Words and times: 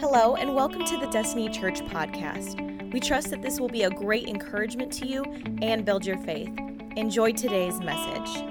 Hello, 0.00 0.34
and 0.34 0.56
welcome 0.56 0.84
to 0.84 0.96
the 0.96 1.06
Destiny 1.06 1.48
Church 1.48 1.80
podcast. 1.80 2.92
We 2.92 2.98
trust 2.98 3.30
that 3.30 3.42
this 3.42 3.60
will 3.60 3.68
be 3.68 3.84
a 3.84 3.90
great 3.90 4.26
encouragement 4.26 4.92
to 4.94 5.06
you 5.06 5.22
and 5.62 5.84
build 5.84 6.04
your 6.04 6.18
faith. 6.18 6.50
Enjoy 6.96 7.30
today's 7.30 7.78
message. 7.78 8.44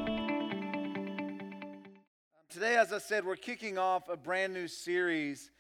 Today, 2.50 2.78
as 2.78 2.94
I 2.94 2.98
said, 2.98 3.26
we're 3.26 3.36
kicking 3.36 3.78
off 3.78 4.08
a 4.08 4.16
brand 4.16 4.54
new 4.54 4.70
series 4.70 5.52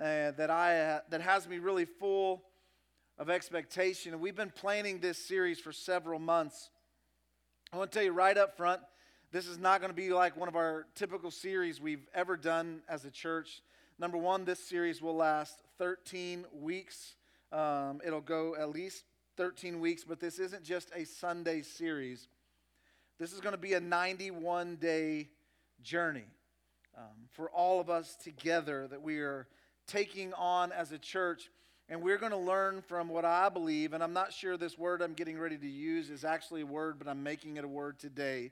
uh, 0.00 0.30
that 0.32 0.50
I 0.50 0.80
uh, 0.80 1.00
that 1.10 1.20
has 1.20 1.46
me 1.46 1.58
really 1.58 1.84
full 1.84 2.42
of 3.18 3.28
expectation. 3.28 4.18
We've 4.18 4.34
been 4.34 4.50
planning 4.50 5.00
this 5.00 5.18
series 5.18 5.60
for 5.60 5.70
several 5.70 6.18
months. 6.18 6.70
I 7.74 7.76
want 7.76 7.92
to 7.92 7.98
tell 7.98 8.04
you 8.04 8.12
right 8.12 8.38
up 8.38 8.56
front, 8.56 8.80
this 9.32 9.46
is 9.46 9.58
not 9.58 9.80
going 9.82 9.90
to 9.90 9.96
be 9.96 10.08
like 10.08 10.34
one 10.34 10.48
of 10.48 10.56
our 10.56 10.86
typical 10.94 11.30
series 11.30 11.78
we've 11.78 12.08
ever 12.14 12.38
done 12.38 12.80
as 12.88 13.04
a 13.04 13.10
church. 13.10 13.60
Number 13.98 14.18
one, 14.18 14.44
this 14.44 14.60
series 14.62 15.00
will 15.00 15.16
last 15.16 15.58
13 15.78 16.44
weeks. 16.52 17.14
Um, 17.50 18.02
it'll 18.04 18.20
go 18.20 18.54
at 18.54 18.68
least 18.68 19.04
13 19.38 19.80
weeks, 19.80 20.04
but 20.04 20.20
this 20.20 20.38
isn't 20.38 20.64
just 20.64 20.90
a 20.94 21.04
Sunday 21.04 21.62
series. 21.62 22.28
This 23.18 23.32
is 23.32 23.40
going 23.40 23.54
to 23.54 23.60
be 23.60 23.72
a 23.72 23.80
91 23.80 24.76
day 24.76 25.30
journey 25.82 26.26
um, 26.96 27.04
for 27.30 27.48
all 27.50 27.80
of 27.80 27.88
us 27.88 28.16
together 28.16 28.86
that 28.88 29.00
we 29.00 29.20
are 29.20 29.48
taking 29.86 30.34
on 30.34 30.72
as 30.72 30.92
a 30.92 30.98
church. 30.98 31.50
And 31.88 32.02
we're 32.02 32.18
going 32.18 32.32
to 32.32 32.38
learn 32.38 32.82
from 32.82 33.08
what 33.08 33.24
I 33.24 33.48
believe, 33.48 33.94
and 33.94 34.02
I'm 34.02 34.12
not 34.12 34.32
sure 34.32 34.58
this 34.58 34.76
word 34.76 35.00
I'm 35.00 35.14
getting 35.14 35.38
ready 35.38 35.56
to 35.56 35.68
use 35.68 36.10
is 36.10 36.24
actually 36.24 36.62
a 36.62 36.66
word, 36.66 36.98
but 36.98 37.08
I'm 37.08 37.22
making 37.22 37.56
it 37.56 37.64
a 37.64 37.68
word 37.68 37.98
today. 37.98 38.50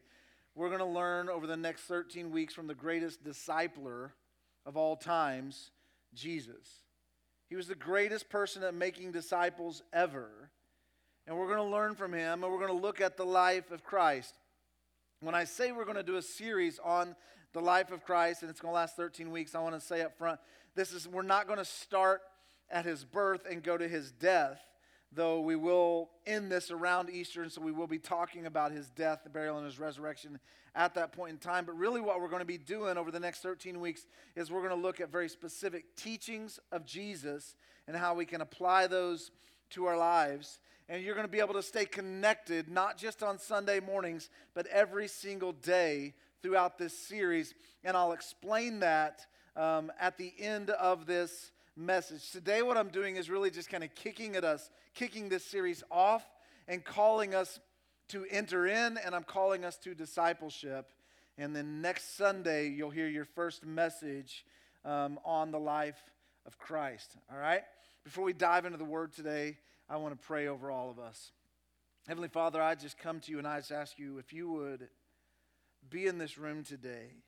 We're 0.55 0.69
going 0.69 0.79
to 0.79 0.87
learn 0.87 1.29
over 1.29 1.47
the 1.47 1.57
next 1.57 1.83
13 1.83 2.31
weeks 2.31 2.55
from 2.55 2.67
the 2.67 2.75
greatest 2.75 3.25
discipler 3.25 4.13
of 4.67 4.77
all 4.77 4.97
times, 4.97 5.71
Jesus. 6.15 6.83
He 7.49 7.57
was 7.57 7.69
the 7.69 7.75
greatest 7.75 8.29
person 8.29 8.63
at 8.63 8.75
making 8.75 9.13
disciples 9.13 9.83
ever. 9.93 10.29
And 11.27 11.37
we're 11.37 11.47
going 11.47 11.59
to 11.59 11.75
learn 11.75 11.95
from 11.95 12.13
him 12.13 12.43
and 12.43 12.53
we're 12.53 12.59
going 12.59 12.77
to 12.77 12.83
look 12.83 13.01
at 13.01 13.17
the 13.17 13.25
life 13.25 13.71
of 13.71 13.83
Christ. 13.85 14.35
When 15.21 15.35
I 15.35 15.45
say 15.45 15.73
we're 15.73 15.85
going 15.85 15.97
to 15.97 16.03
do 16.03 16.17
a 16.17 16.23
series 16.23 16.79
on 16.83 17.15
the 17.53 17.61
life 17.61 17.93
of 17.93 18.05
Christ 18.05 18.43
and 18.43 18.51
it's 18.51 18.61
going 18.61 18.73
to 18.73 18.77
last 18.77 18.97
13 18.97 19.31
weeks, 19.31 19.55
I 19.55 19.61
want 19.61 19.75
to 19.75 19.81
say 19.81 20.03
up 20.03 20.17
front 20.19 20.41
this 20.75 20.93
is 20.93 21.07
we're 21.07 21.23
not 21.23 21.47
going 21.47 21.59
to 21.59 21.65
start 21.65 22.21
at 22.71 22.85
his 22.85 23.05
birth 23.05 23.47
and 23.49 23.63
go 23.63 23.77
to 23.77 23.87
his 23.87 24.11
death, 24.11 24.61
though 25.15 25.41
we 25.41 25.57
will 25.57 26.11
end 26.27 26.51
this 26.51 26.71
around 26.71 27.11
Easter, 27.11 27.43
and 27.43 27.51
so 27.51 27.61
we 27.61 27.73
will 27.73 27.87
be 27.87 27.99
talking 27.99 28.47
about 28.47 28.73
his 28.73 28.91
death, 28.91 29.21
the 29.25 29.31
burial, 29.31 29.57
and 29.57 29.67
his 29.67 29.79
resurrection 29.79 30.39
at 30.75 30.95
that 30.95 31.13
point 31.13 31.33
in 31.33 31.39
time. 31.39 31.65
But 31.65 31.79
really, 31.79 32.01
what 32.01 32.21
we're 32.21 32.29
going 32.29 32.41
to 32.41 32.47
be 32.47 32.59
doing 32.59 32.97
over 32.97 33.11
the 33.11 33.21
next 33.21 33.41
13 33.41 33.81
weeks 33.81 34.07
is 34.37 34.51
we're 34.51 34.67
going 34.67 34.77
to 34.77 34.83
look 34.83 35.01
at 35.01 35.11
very 35.11 35.29
specific 35.29 35.97
teachings 35.97 36.59
of 36.73 36.85
Jesus 36.85 37.57
and 37.87 37.97
how 37.97 38.15
we 38.15 38.25
can 38.25 38.41
apply 38.41 38.87
those 38.87 39.31
to 39.71 39.87
our 39.87 39.97
lives. 39.97 40.59
And 40.89 41.03
you're 41.03 41.15
going 41.15 41.27
to 41.27 41.33
be 41.33 41.41
able 41.41 41.55
to 41.55 41.63
stay 41.63 41.87
connected, 41.87 42.69
not 42.69 42.99
just 42.99 43.23
on 43.23 43.39
Sunday 43.39 43.81
mornings, 43.81 44.29
but 44.55 44.67
every 44.67 45.09
single 45.09 45.53
day 45.53 46.15
throughout 46.43 46.79
this 46.79 46.97
series. 46.97 47.55
And 47.85 47.97
I'll 47.97 48.13
explain 48.13 48.81
that 48.81 49.27
um, 49.57 49.91
at 49.99 50.19
the 50.19 50.33
end 50.39 50.71
of 50.71 51.07
this 51.07 51.53
message. 51.77 52.31
Today, 52.31 52.63
what 52.63 52.77
I'm 52.77 52.89
doing 52.89 53.17
is 53.17 53.29
really 53.29 53.51
just 53.51 53.69
kind 53.69 53.85
of 53.85 53.95
kicking 53.95 54.37
at 54.37 54.45
us, 54.45 54.71
kicking 54.95 55.29
this 55.29 55.45
series 55.45 55.83
off 55.91 56.25
and 56.69 56.85
calling 56.85 57.35
us 57.35 57.59
to 58.09 58.25
enter 58.31 58.67
in, 58.67 58.99
and 58.99 59.15
I'm 59.15 59.25
calling 59.25 59.65
us 59.65 59.77
to 59.79 59.95
discipleship. 59.95 60.93
And 61.37 61.55
then 61.55 61.81
next 61.81 62.17
Sunday, 62.17 62.69
you'll 62.69 62.91
hear 62.91 63.09
your 63.09 63.25
first 63.25 63.65
message 63.65 64.45
um, 64.85 65.19
on 65.25 65.51
the 65.51 65.59
life 65.59 65.99
of 66.47 66.59
Christ. 66.59 67.17
All 67.33 67.39
right? 67.39 67.63
Before 68.05 68.25
we 68.25 68.33
dive 68.33 68.67
into 68.67 68.79
the 68.79 68.85
word 68.85 69.13
today, 69.13 69.57
I 69.89 69.97
want 69.97 70.19
to 70.19 70.27
pray 70.27 70.47
over 70.47 70.71
all 70.71 70.91
of 70.91 70.99
us. 70.99 71.33
Heavenly 72.07 72.29
Father, 72.29 72.61
I 72.61 72.75
just 72.75 72.99
come 72.99 73.21
to 73.21 73.31
you 73.33 73.39
and 73.39 73.47
I 73.47 73.59
just 73.59 73.73
ask 73.73 73.99
you 73.99 74.19
if 74.19 74.33
you 74.33 74.51
would 74.51 74.89
be 75.89 76.07
in 76.07 76.19
this 76.19 76.39
room 76.39 76.63
today. 76.63 77.24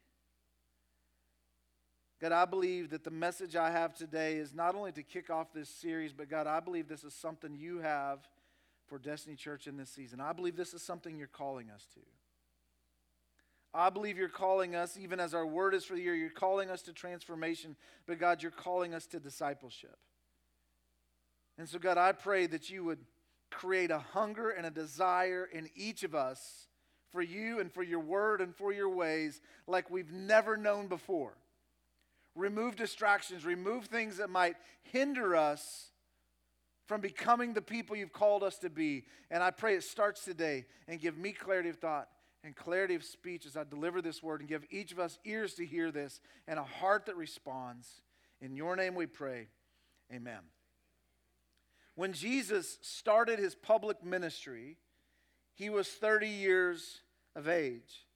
I 2.33 2.45
believe 2.45 2.91
that 2.91 3.05
the 3.05 3.11
message 3.11 3.57
I 3.57 3.71
have 3.71 3.95
today 3.95 4.37
is 4.37 4.55
not 4.55 4.75
only 4.75 4.93
to 4.93 5.03
kick 5.03 5.31
off 5.31 5.53
this 5.53 5.69
series, 5.69 6.13
but 6.13 6.31
God, 6.31 6.47
I 6.47 6.61
believe 6.61 6.89
this 6.89 7.05
is 7.05 7.15
something 7.15 7.55
you 7.55 7.79
have 7.79 8.21
for 8.87 8.99
Destiny 8.99 9.37
Church 9.37 9.67
in 9.67 9.77
this 9.77 9.91
season. 9.91 10.21
I 10.21 10.33
believe 10.33 10.57
this 10.57 10.75
is 10.75 10.83
something 10.83 11.19
you're 11.19 11.27
calling 11.27 11.71
us 11.71 11.87
to. 11.95 12.01
I 13.75 13.91
believe 13.91 14.17
you're 14.17 14.29
calling 14.29 14.75
us, 14.75 14.97
even 14.97 15.21
as 15.21 15.35
our 15.35 15.47
word 15.47 15.75
is 15.75 15.85
for 15.85 15.95
the 15.95 16.01
year, 16.01 16.15
you're 16.15 16.31
calling 16.31 16.71
us 16.71 16.83
to 16.83 16.93
transformation, 16.93 17.77
but 18.07 18.19
God, 18.19 18.43
you're 18.43 18.51
calling 18.51 18.95
us 18.95 19.07
to 19.09 19.21
discipleship. 19.21 19.99
And 21.59 21.69
so, 21.69 21.79
God, 21.79 21.99
I 21.99 22.13
pray 22.13 22.47
that 22.47 22.71
you 22.71 22.85
would 22.85 23.01
create 23.51 23.91
a 23.91 23.99
hunger 23.99 24.51
and 24.51 24.67
a 24.67 24.71
desire 24.71 25.49
in 25.53 25.69
each 25.75 26.05
of 26.05 26.15
us 26.15 26.69
for 27.13 27.23
you 27.23 27.61
and 27.61 27.73
for 27.73 27.83
your 27.83 28.01
word 28.01 28.41
and 28.41 28.55
for 28.55 28.73
your 28.73 28.89
ways 28.89 29.41
like 29.67 29.91
we've 29.91 30.13
never 30.13 30.57
known 30.57 30.87
before. 30.87 31.35
Remove 32.37 32.77
distractions, 32.77 33.45
remove 33.45 33.87
things 33.87 34.19
that 34.19 34.31
might 34.31 34.57
hinder 34.93 35.35
us 35.35 35.91
from 36.87 37.01
becoming 37.01 37.53
the 37.53 37.63
people 37.63 37.97
you've 37.97 38.13
called 38.13 38.43
us 38.43 38.59
to 38.59 38.71
be. 38.71 39.05
And 39.31 39.43
I 39.43 39.51
pray 39.51 39.75
it 39.75 39.83
starts 39.83 40.25
today 40.25 40.67
and 40.87 41.01
give 41.01 41.17
me 41.17 41.33
clarity 41.33 41.71
of 41.71 41.79
thought 41.79 42.09
and 42.45 42.55
clarity 42.55 42.95
of 42.95 43.03
speech 43.03 43.47
as 43.47 43.57
I 43.57 43.65
deliver 43.65 44.01
this 44.01 44.23
word 44.23 44.41
and 44.41 44.49
give 44.49 44.65
each 44.71 44.93
of 44.93 45.01
us 45.01 45.19
ears 45.25 45.55
to 45.55 45.67
hear 45.67 45.91
this 45.91 46.21
and 46.47 46.59
a 46.59 46.65
heart 46.65 47.07
that 47.07 47.17
responds. 47.17 47.89
In 48.41 48.55
your 48.55 48.77
name 48.77 48.95
we 48.95 49.07
pray. 49.07 49.49
Amen. 50.13 50.41
When 51.97 52.13
Jesus 52.13 52.79
started 52.83 53.39
his 53.39 53.55
public 53.55 54.05
ministry, 54.05 54.77
he 55.55 55.71
was 55.71 55.89
30 55.89 56.29
years 56.29 57.01
of 57.35 57.49
age. 57.49 58.07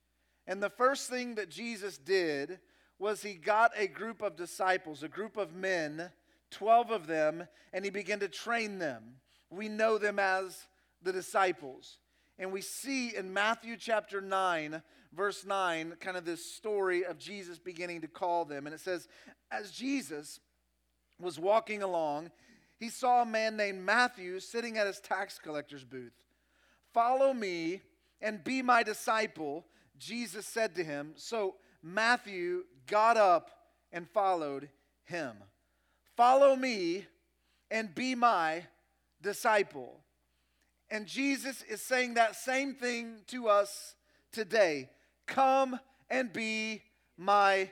And 0.47 0.63
the 0.63 0.71
first 0.71 1.09
thing 1.09 1.37
that 1.37 1.51
Jesus 1.51 1.97
did 1.97 2.61
was 3.01 3.23
he 3.23 3.35
got 3.35 3.73
a 3.77 3.89
group 3.89 4.23
of 4.23 4.37
disciples, 4.37 5.03
a 5.03 5.09
group 5.09 5.37
of 5.37 5.55
men 5.55 6.11
12 6.51 6.91
of 6.91 7.07
them, 7.07 7.47
and 7.73 7.85
he 7.85 7.91
began 7.91 8.19
to 8.21 8.29
train 8.29 8.79
them. 8.79 9.03
We 9.51 9.69
know 9.69 9.99
them 9.99 10.19
as 10.19 10.67
the 11.03 11.13
disciples. 11.13 11.99
And 12.39 12.53
we 12.53 12.61
see 12.61 13.15
in 13.15 13.33
Matthew 13.33 13.77
chapter 13.77 14.21
9, 14.21 14.83
verse 15.13 15.45
9, 15.45 15.95
kind 16.01 16.17
of 16.17 16.25
this 16.25 16.45
story 16.45 17.05
of 17.05 17.19
Jesus 17.19 17.59
beginning 17.59 18.01
to 18.01 18.09
call 18.09 18.45
them. 18.45 18.67
And 18.67 18.75
it 18.75 18.81
says, 18.81 19.09
As 19.51 19.71
Jesus 19.71 20.41
was 21.21 21.39
walking 21.39 21.83
along, 21.83 22.31
he 22.79 22.89
saw 22.89 23.23
a 23.23 23.27
man 23.27 23.57
named 23.57 23.85
Matthew 23.85 24.41
sitting 24.41 24.79
at 24.79 24.87
his 24.87 25.01
tax 25.01 25.39
collector's 25.39 25.85
booth. 25.85 26.15
Follow 26.93 27.33
me 27.33 27.83
and 28.21 28.43
be 28.43 28.63
my 28.63 28.83
disciple, 28.83 29.67
Jesus 29.99 30.47
said 30.47 30.75
to 30.77 30.85
him. 30.85 31.13
So 31.17 31.57
Matthew 31.83 32.65
got 32.91 33.17
up 33.17 33.51
and 33.93 34.07
followed 34.11 34.69
him. 35.05 35.33
Follow 36.17 36.55
me 36.55 37.07
and 37.71 37.95
be 37.95 38.15
my 38.15 38.65
disciple. 39.23 40.01
And 40.91 41.07
Jesus 41.07 41.63
is 41.63 41.81
saying 41.81 42.15
that 42.15 42.37
same 42.37 42.75
thing 42.75 43.21
to 43.29 43.49
us 43.49 43.95
today. 44.33 44.91
Come 45.27 45.79
and 46.11 46.33
be 46.33 46.83
my 47.17 47.71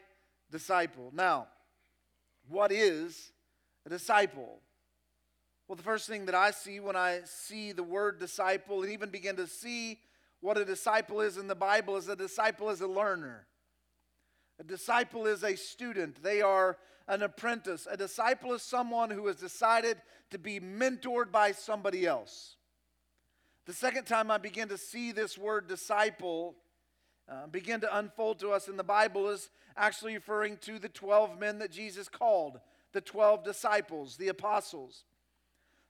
disciple. 0.50 1.10
Now, 1.12 1.48
what 2.48 2.70
is 2.70 3.32
a 3.84 3.90
disciple? 3.90 4.60
Well, 5.66 5.76
the 5.76 5.82
first 5.82 6.08
thing 6.08 6.26
that 6.26 6.34
I 6.34 6.52
see 6.52 6.80
when 6.80 6.96
I 6.96 7.20
see 7.24 7.72
the 7.72 7.82
word 7.82 8.18
disciple 8.20 8.82
and 8.82 8.92
even 8.92 9.10
begin 9.10 9.36
to 9.36 9.46
see 9.46 9.98
what 10.40 10.56
a 10.56 10.64
disciple 10.64 11.20
is 11.20 11.36
in 11.36 11.48
the 11.48 11.54
Bible 11.54 11.96
is 11.96 12.08
a 12.08 12.16
disciple 12.16 12.70
is 12.70 12.80
a 12.80 12.86
learner. 12.86 13.46
A 14.60 14.64
disciple 14.64 15.26
is 15.26 15.44
a 15.44 15.56
student. 15.56 16.22
They 16.22 16.42
are 16.42 16.78
an 17.06 17.22
apprentice. 17.22 17.86
A 17.90 17.96
disciple 17.96 18.52
is 18.52 18.62
someone 18.62 19.10
who 19.10 19.26
has 19.26 19.36
decided 19.36 19.98
to 20.30 20.38
be 20.38 20.60
mentored 20.60 21.30
by 21.30 21.52
somebody 21.52 22.06
else. 22.06 22.56
The 23.66 23.72
second 23.72 24.04
time 24.04 24.30
I 24.30 24.38
begin 24.38 24.68
to 24.68 24.78
see 24.78 25.12
this 25.12 25.36
word 25.36 25.68
disciple 25.68 26.56
uh, 27.30 27.46
begin 27.46 27.80
to 27.80 27.98
unfold 27.98 28.38
to 28.40 28.50
us 28.50 28.68
in 28.68 28.76
the 28.76 28.84
Bible 28.84 29.28
is 29.28 29.50
actually 29.76 30.14
referring 30.14 30.56
to 30.62 30.78
the 30.78 30.88
12 30.88 31.38
men 31.38 31.58
that 31.58 31.70
Jesus 31.70 32.08
called, 32.08 32.58
the 32.92 33.00
12 33.02 33.44
disciples, 33.44 34.16
the 34.16 34.28
apostles. 34.28 35.04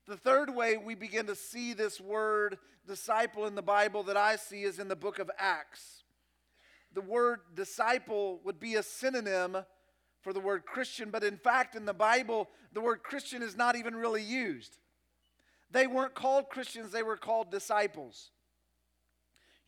The 0.07 0.17
third 0.17 0.55
way 0.55 0.77
we 0.77 0.95
begin 0.95 1.27
to 1.27 1.37
see 1.37 1.75
this 1.75 2.01
word 2.01 2.59
disciple 2.87 3.47
in 3.47 3.55
the 3.55 3.63
Bible 3.63 4.03
that 4.05 4.17
I 4.17 4.37
see 4.37 4.63
is 4.63 4.79
in 4.79 4.89
the 4.89 4.97
book 4.97 5.19
of 5.19 5.31
Acts. 5.39 6.03
The 6.99 7.05
word 7.05 7.43
disciple 7.55 8.41
would 8.43 8.59
be 8.59 8.75
a 8.75 8.83
synonym 8.83 9.59
for 10.21 10.33
the 10.33 10.41
word 10.41 10.67
Christian, 10.67 11.11
but 11.11 11.23
in 11.23 11.37
fact, 11.37 11.77
in 11.77 11.85
the 11.85 11.95
Bible, 11.95 12.49
the 12.73 12.81
word 12.81 13.05
Christian 13.05 13.41
is 13.41 13.57
not 13.57 13.77
even 13.77 13.95
really 13.95 14.25
used. 14.25 14.79
They 15.71 15.87
weren't 15.87 16.17
called 16.17 16.49
Christians, 16.49 16.91
they 16.91 17.05
were 17.05 17.17
called 17.17 17.53
disciples. 17.53 18.33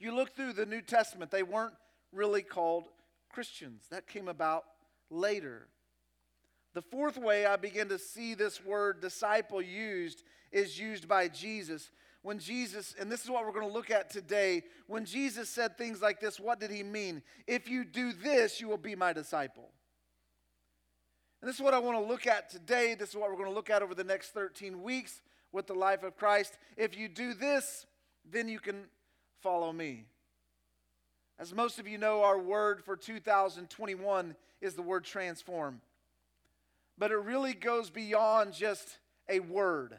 You 0.01 0.13
look 0.13 0.35
through 0.35 0.55
the 0.55 0.67
New 0.67 0.83
Testament, 0.83 1.31
they 1.31 1.45
weren't 1.45 1.75
really 2.11 2.43
called 2.43 2.89
Christians. 3.29 3.85
That 3.93 4.09
came 4.09 4.27
about 4.27 4.65
later. 5.09 5.69
The 6.75 6.83
fourth 6.83 7.17
way 7.17 7.47
I 7.47 7.55
begin 7.55 7.91
to 7.91 7.99
see 8.01 8.35
this 8.35 8.65
word 8.65 9.01
disciple 9.01 9.63
used 9.63 10.25
is 10.51 10.81
used 10.81 11.07
by 11.07 11.29
Jesus. 11.29 11.93
When 12.23 12.39
Jesus, 12.39 12.95
and 12.99 13.11
this 13.11 13.25
is 13.25 13.31
what 13.31 13.47
we're 13.47 13.53
going 13.53 13.67
to 13.67 13.73
look 13.73 13.91
at 13.91 14.11
today, 14.11 14.63
when 14.87 15.05
Jesus 15.05 15.49
said 15.49 15.79
things 15.79 16.03
like 16.03 16.21
this, 16.21 16.39
what 16.39 16.61
did 16.61 16.71
he 16.71 16.83
mean? 16.83 17.23
If 17.47 17.69
you 17.69 17.85
do 17.85 18.13
this, 18.13 18.61
you 18.61 18.69
will 18.69 18.77
be 18.77 18.95
my 18.95 19.13
disciple. 19.13 19.71
And 21.41 21.49
this 21.49 21.57
is 21.57 21.63
what 21.63 21.73
I 21.73 21.79
want 21.79 21.99
to 21.99 22.05
look 22.05 22.27
at 22.27 22.51
today. 22.51 22.95
This 22.95 23.11
is 23.11 23.17
what 23.17 23.31
we're 23.31 23.37
going 23.37 23.49
to 23.49 23.55
look 23.55 23.71
at 23.71 23.83
over 23.83 23.95
the 23.95 24.05
next 24.05 24.35
13 24.35 24.83
weeks 24.83 25.23
with 25.53 25.67
the 25.67 25.75
life 25.75 26.03
of 26.03 26.17
Christ. 26.17 26.59
If 26.77 26.97
you 26.99 27.09
do 27.09 27.33
this, 27.33 27.87
then 28.31 28.49
you 28.49 28.61
can 28.61 28.85
follow 29.41 29.73
me. 29.73 30.05
As 31.39 31.55
most 31.55 31.79
of 31.79 31.89
you 31.89 31.97
know, 31.97 32.23
our 32.23 32.39
word 32.39 32.85
for 32.85 32.97
2021 32.97 34.37
is 34.61 34.75
the 34.75 34.83
word 34.83 35.05
transform. 35.05 35.81
But 36.99 37.11
it 37.13 37.17
really 37.17 37.55
goes 37.55 37.89
beyond 37.89 38.53
just 38.53 38.99
a 39.27 39.41
word, 39.41 39.97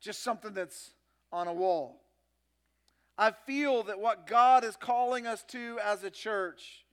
just 0.00 0.24
something 0.24 0.52
that's 0.52 0.90
on 1.34 1.48
a 1.48 1.52
wall. 1.52 2.00
I 3.18 3.32
feel 3.32 3.82
that 3.84 3.98
what 3.98 4.26
God 4.26 4.64
is 4.64 4.76
calling 4.76 5.26
us 5.26 5.42
to 5.48 5.78
as 5.84 6.04
a 6.04 6.10
church 6.10 6.84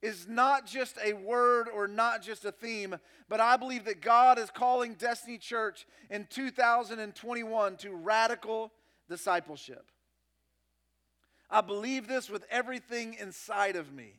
is 0.00 0.26
not 0.28 0.66
just 0.66 0.96
a 1.04 1.12
word 1.12 1.68
or 1.72 1.86
not 1.86 2.22
just 2.22 2.44
a 2.44 2.52
theme, 2.52 2.96
but 3.28 3.40
I 3.40 3.56
believe 3.56 3.84
that 3.84 4.00
God 4.00 4.38
is 4.38 4.50
calling 4.50 4.94
Destiny 4.94 5.38
Church 5.38 5.86
in 6.08 6.26
2021 6.30 7.76
to 7.78 7.92
radical 7.92 8.72
discipleship. 9.08 9.90
I 11.50 11.60
believe 11.60 12.08
this 12.08 12.30
with 12.30 12.44
everything 12.50 13.16
inside 13.20 13.76
of 13.76 13.92
me. 13.92 14.14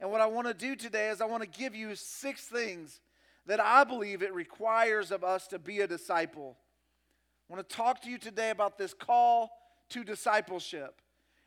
And 0.00 0.10
what 0.10 0.20
I 0.20 0.26
want 0.26 0.46
to 0.48 0.54
do 0.54 0.76
today 0.76 1.08
is 1.08 1.20
I 1.20 1.26
want 1.26 1.42
to 1.42 1.58
give 1.58 1.74
you 1.74 1.94
six 1.94 2.46
things 2.46 3.00
that 3.46 3.60
I 3.60 3.84
believe 3.84 4.22
it 4.22 4.32
requires 4.32 5.10
of 5.10 5.24
us 5.24 5.46
to 5.48 5.58
be 5.58 5.80
a 5.80 5.86
disciple. 5.86 6.56
I 7.48 7.52
want 7.52 7.68
to 7.68 7.76
talk 7.76 8.02
to 8.02 8.10
you 8.10 8.18
today 8.18 8.50
about 8.50 8.78
this 8.78 8.94
call 8.94 9.50
to 9.90 10.02
discipleship. 10.04 11.00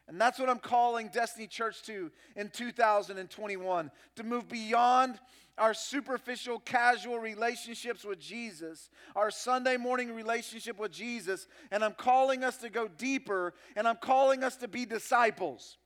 And 0.08 0.22
that's 0.22 0.40
what 0.40 0.50
I'm 0.50 0.60
calling 0.60 1.10
Destiny 1.10 1.48
Church 1.48 1.82
to 1.84 2.12
in 2.36 2.50
2021 2.50 3.92
to 4.16 4.24
move 4.24 4.48
beyond 4.48 5.20
our 5.58 5.74
superficial, 5.74 6.60
casual 6.60 7.20
relationships 7.20 8.06
with 8.06 8.20
Jesus, 8.20 8.90
our 9.16 9.32
Sunday 9.32 9.76
morning 9.76 10.14
relationship 10.14 10.80
with 10.80 10.92
Jesus, 10.92 11.48
and 11.72 11.84
I'm 11.84 11.94
calling 11.94 12.44
us 12.44 12.58
to 12.58 12.70
go 12.70 12.88
deeper 12.88 13.54
and 13.76 13.88
I'm 13.88 13.98
calling 13.98 14.44
us 14.44 14.56
to 14.58 14.68
be 14.68 14.86
disciples. 14.86 15.78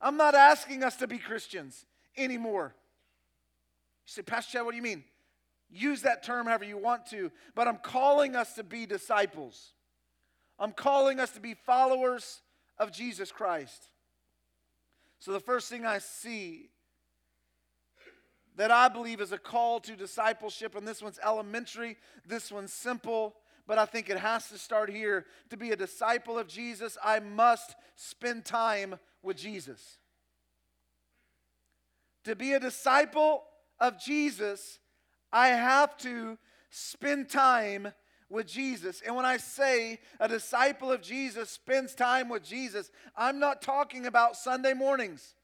I'm 0.00 0.16
not 0.16 0.34
asking 0.34 0.82
us 0.82 0.96
to 0.96 1.06
be 1.06 1.18
Christians 1.18 1.86
anymore. 2.16 2.74
You 4.06 4.10
say, 4.10 4.22
Pastor 4.22 4.58
Chad, 4.58 4.64
what 4.64 4.72
do 4.72 4.76
you 4.76 4.82
mean? 4.82 5.04
Use 5.70 6.02
that 6.02 6.22
term 6.22 6.46
however 6.46 6.64
you 6.64 6.78
want 6.78 7.06
to, 7.06 7.30
but 7.54 7.68
I'm 7.68 7.78
calling 7.78 8.34
us 8.34 8.54
to 8.54 8.62
be 8.62 8.86
disciples. 8.86 9.72
I'm 10.58 10.72
calling 10.72 11.20
us 11.20 11.30
to 11.32 11.40
be 11.40 11.54
followers 11.54 12.40
of 12.78 12.90
Jesus 12.90 13.30
Christ. 13.30 13.88
So, 15.18 15.32
the 15.32 15.40
first 15.40 15.68
thing 15.68 15.84
I 15.84 15.98
see 15.98 16.70
that 18.56 18.70
I 18.70 18.88
believe 18.88 19.20
is 19.20 19.30
a 19.30 19.38
call 19.38 19.78
to 19.80 19.94
discipleship, 19.94 20.74
and 20.74 20.86
this 20.86 21.02
one's 21.02 21.20
elementary, 21.24 21.96
this 22.26 22.50
one's 22.50 22.72
simple, 22.72 23.36
but 23.68 23.78
I 23.78 23.84
think 23.84 24.08
it 24.08 24.18
has 24.18 24.48
to 24.48 24.58
start 24.58 24.90
here. 24.90 25.26
To 25.50 25.56
be 25.56 25.70
a 25.70 25.76
disciple 25.76 26.38
of 26.38 26.48
Jesus, 26.48 26.96
I 27.04 27.20
must 27.20 27.76
spend 27.94 28.44
time 28.44 28.96
with 29.22 29.36
Jesus. 29.36 29.98
To 32.24 32.34
be 32.34 32.52
a 32.54 32.60
disciple 32.60 33.44
of 33.78 34.00
Jesus, 34.00 34.80
I 35.32 35.48
have 35.48 35.96
to 35.98 36.38
spend 36.70 37.28
time 37.28 37.92
with 38.30 38.46
Jesus. 38.46 39.02
And 39.04 39.16
when 39.16 39.24
I 39.24 39.38
say 39.38 40.00
a 40.20 40.28
disciple 40.28 40.92
of 40.92 41.02
Jesus 41.02 41.50
spends 41.50 41.94
time 41.94 42.28
with 42.28 42.44
Jesus, 42.44 42.90
I'm 43.16 43.38
not 43.38 43.62
talking 43.62 44.06
about 44.06 44.36
Sunday 44.36 44.74
mornings. 44.74 45.34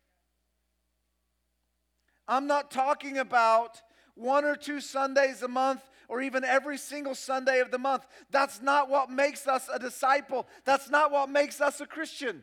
I'm 2.27 2.47
not 2.47 2.71
talking 2.71 3.19
about 3.19 3.81
one 4.15 4.45
or 4.45 4.57
two 4.57 4.81
Sundays 4.81 5.43
a 5.43 5.49
month 5.49 5.83
or 6.09 6.21
even 6.23 6.45
every 6.45 6.79
single 6.79 7.15
Sunday 7.15 7.61
of 7.61 7.71
the 7.71 7.79
month. 7.79 8.07
That's 8.31 8.63
not 8.63 8.89
what 8.89 9.11
makes 9.11 9.47
us 9.47 9.69
a 9.73 9.79
disciple. 9.79 10.47
That's 10.65 10.91
not 10.91 11.11
what 11.11 11.29
makes 11.29 11.61
us 11.61 11.81
a 11.81 11.87
Christian. 11.87 12.43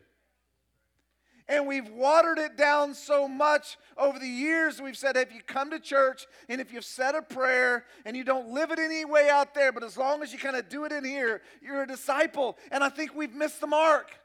And 1.52 1.66
we've 1.66 1.90
watered 1.90 2.38
it 2.38 2.56
down 2.56 2.94
so 2.94 3.28
much 3.28 3.76
over 3.98 4.18
the 4.18 4.26
years. 4.26 4.80
We've 4.80 4.96
said 4.96 5.18
if 5.18 5.34
you 5.34 5.42
come 5.46 5.70
to 5.70 5.78
church 5.78 6.26
and 6.48 6.62
if 6.62 6.72
you've 6.72 6.82
said 6.82 7.14
a 7.14 7.20
prayer 7.20 7.84
and 8.06 8.16
you 8.16 8.24
don't 8.24 8.48
live 8.48 8.70
it 8.70 8.78
any 8.78 9.04
way 9.04 9.28
out 9.28 9.52
there, 9.52 9.70
but 9.70 9.84
as 9.84 9.98
long 9.98 10.22
as 10.22 10.32
you 10.32 10.38
kind 10.38 10.56
of 10.56 10.70
do 10.70 10.86
it 10.86 10.92
in 10.92 11.04
here, 11.04 11.42
you're 11.60 11.82
a 11.82 11.86
disciple. 11.86 12.56
And 12.70 12.82
I 12.82 12.88
think 12.88 13.14
we've 13.14 13.34
missed 13.34 13.60
the 13.60 13.66
mark. 13.66 14.18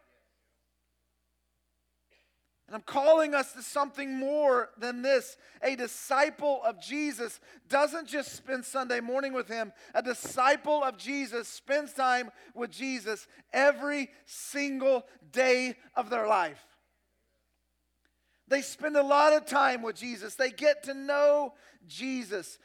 And 2.65 2.77
I'm 2.77 2.81
calling 2.81 3.35
us 3.35 3.51
to 3.53 3.61
something 3.61 4.17
more 4.17 4.69
than 4.77 5.01
this. 5.01 5.35
A 5.61 5.75
disciple 5.75 6.61
of 6.63 6.81
Jesus 6.81 7.41
doesn't 7.67 8.07
just 8.07 8.37
spend 8.37 8.63
Sunday 8.63 9.01
morning 9.01 9.33
with 9.33 9.49
him, 9.49 9.73
a 9.93 10.01
disciple 10.01 10.81
of 10.81 10.97
Jesus 10.97 11.49
spends 11.49 11.91
time 11.91 12.31
with 12.55 12.71
Jesus 12.71 13.27
every 13.51 14.11
single 14.25 15.05
day 15.33 15.75
of 15.93 16.09
their 16.09 16.25
life. 16.25 16.63
They 18.47 18.61
spend 18.61 18.95
a 18.95 19.03
lot 19.03 19.33
of 19.33 19.45
time 19.45 19.81
with 19.81 19.95
Jesus, 19.95 20.35
they 20.35 20.51
get 20.51 20.83
to 20.83 20.93
know 20.93 21.53
Jesus. 21.87 22.59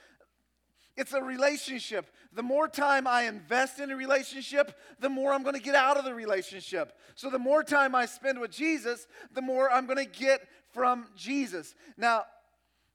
It's 0.94 1.14
a 1.14 1.22
relationship. 1.22 2.10
The 2.34 2.42
more 2.42 2.68
time 2.68 3.06
I 3.06 3.22
invest 3.22 3.80
in 3.80 3.90
a 3.90 3.96
relationship, 3.96 4.78
the 5.00 5.08
more 5.08 5.32
I'm 5.32 5.42
going 5.42 5.54
to 5.54 5.62
get 5.62 5.74
out 5.74 5.96
of 5.96 6.04
the 6.04 6.14
relationship. 6.14 6.92
So, 7.14 7.30
the 7.30 7.38
more 7.38 7.64
time 7.64 7.94
I 7.94 8.04
spend 8.04 8.38
with 8.38 8.50
Jesus, 8.50 9.06
the 9.32 9.40
more 9.40 9.70
I'm 9.70 9.86
going 9.86 10.04
to 10.04 10.10
get 10.10 10.46
from 10.72 11.06
Jesus. 11.16 11.74
Now, 11.96 12.24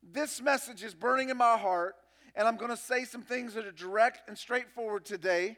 this 0.03 0.41
message 0.41 0.83
is 0.83 0.93
burning 0.93 1.29
in 1.29 1.37
my 1.37 1.57
heart, 1.57 1.95
and 2.35 2.47
I'm 2.47 2.57
going 2.57 2.71
to 2.71 2.77
say 2.77 3.03
some 3.03 3.23
things 3.23 3.55
that 3.55 3.65
are 3.65 3.71
direct 3.71 4.27
and 4.27 4.37
straightforward 4.37 5.05
today, 5.05 5.57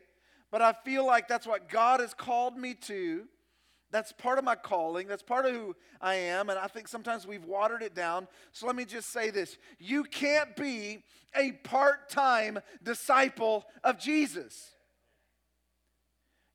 but 0.50 0.62
I 0.62 0.74
feel 0.86 1.06
like 1.06 1.28
that's 1.28 1.46
what 1.46 1.70
God 1.70 2.00
has 2.00 2.14
called 2.14 2.58
me 2.58 2.74
to. 2.86 3.28
That's 3.92 4.12
part 4.12 4.38
of 4.38 4.44
my 4.44 4.56
calling. 4.56 5.08
That's 5.08 5.24
part 5.24 5.46
of 5.46 5.54
who 5.54 5.76
I 6.00 6.16
am. 6.16 6.50
And 6.50 6.60
I 6.60 6.68
think 6.68 6.88
sometimes 6.88 7.26
we've 7.26 7.46
watered 7.46 7.82
it 7.82 7.96
down. 7.96 8.28
So 8.52 8.68
let 8.68 8.76
me 8.76 8.86
just 8.86 9.12
say 9.12 9.30
this 9.30 9.58
you 9.80 10.04
can't 10.04 10.56
be 10.56 11.04
a 11.36 11.54
part 11.64 12.10
time 12.10 12.60
disciple 12.84 13.66
of 13.84 14.00
Jesus. 14.00 14.72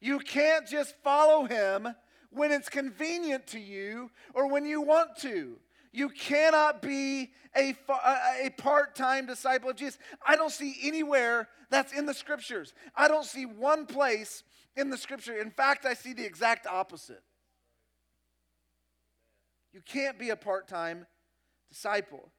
You 0.00 0.18
can't 0.18 0.68
just 0.68 0.94
follow 1.02 1.44
him 1.46 1.88
when 2.30 2.52
it's 2.52 2.68
convenient 2.68 3.46
to 3.48 3.58
you 3.58 4.10
or 4.34 4.48
when 4.48 4.66
you 4.66 4.82
want 4.82 5.16
to. 5.20 5.56
You 5.92 6.08
cannot 6.08 6.82
be 6.82 7.30
a, 7.56 7.74
a 8.42 8.50
part 8.58 8.96
time 8.96 9.26
disciple 9.26 9.70
of 9.70 9.76
Jesus. 9.76 9.98
I 10.26 10.36
don't 10.36 10.50
see 10.50 10.76
anywhere 10.82 11.48
that's 11.70 11.92
in 11.92 12.04
the 12.04 12.14
scriptures. 12.14 12.74
I 12.96 13.08
don't 13.08 13.24
see 13.24 13.46
one 13.46 13.86
place 13.86 14.42
in 14.76 14.90
the 14.90 14.96
scripture. 14.96 15.34
In 15.34 15.50
fact, 15.50 15.84
I 15.86 15.94
see 15.94 16.12
the 16.12 16.24
exact 16.24 16.66
opposite. 16.66 17.22
You 19.72 19.80
can't 19.84 20.18
be 20.18 20.30
a 20.30 20.36
part 20.36 20.68
time 20.68 21.06
disciple. 21.68 22.30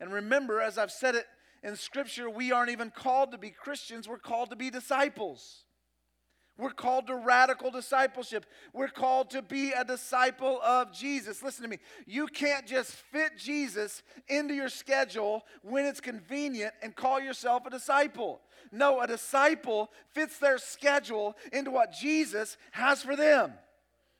And 0.00 0.12
remember, 0.12 0.60
as 0.60 0.76
I've 0.76 0.90
said 0.90 1.14
it 1.14 1.26
in 1.62 1.76
Scripture, 1.76 2.28
we 2.28 2.50
aren't 2.50 2.70
even 2.70 2.90
called 2.90 3.30
to 3.32 3.38
be 3.38 3.50
Christians, 3.50 4.08
we're 4.08 4.18
called 4.18 4.50
to 4.50 4.56
be 4.56 4.70
disciples. 4.70 5.63
We're 6.56 6.70
called 6.70 7.08
to 7.08 7.16
radical 7.16 7.72
discipleship. 7.72 8.46
We're 8.72 8.88
called 8.88 9.30
to 9.30 9.42
be 9.42 9.72
a 9.72 9.84
disciple 9.84 10.60
of 10.62 10.92
Jesus. 10.92 11.42
Listen 11.42 11.64
to 11.64 11.68
me. 11.68 11.78
You 12.06 12.28
can't 12.28 12.64
just 12.64 12.92
fit 12.92 13.36
Jesus 13.36 14.02
into 14.28 14.54
your 14.54 14.68
schedule 14.68 15.44
when 15.62 15.84
it's 15.84 16.00
convenient 16.00 16.72
and 16.80 16.94
call 16.94 17.20
yourself 17.20 17.66
a 17.66 17.70
disciple. 17.70 18.40
No, 18.70 19.00
a 19.00 19.06
disciple 19.06 19.90
fits 20.12 20.38
their 20.38 20.58
schedule 20.58 21.36
into 21.52 21.72
what 21.72 21.92
Jesus 21.92 22.56
has 22.70 23.02
for 23.02 23.16
them. 23.16 23.52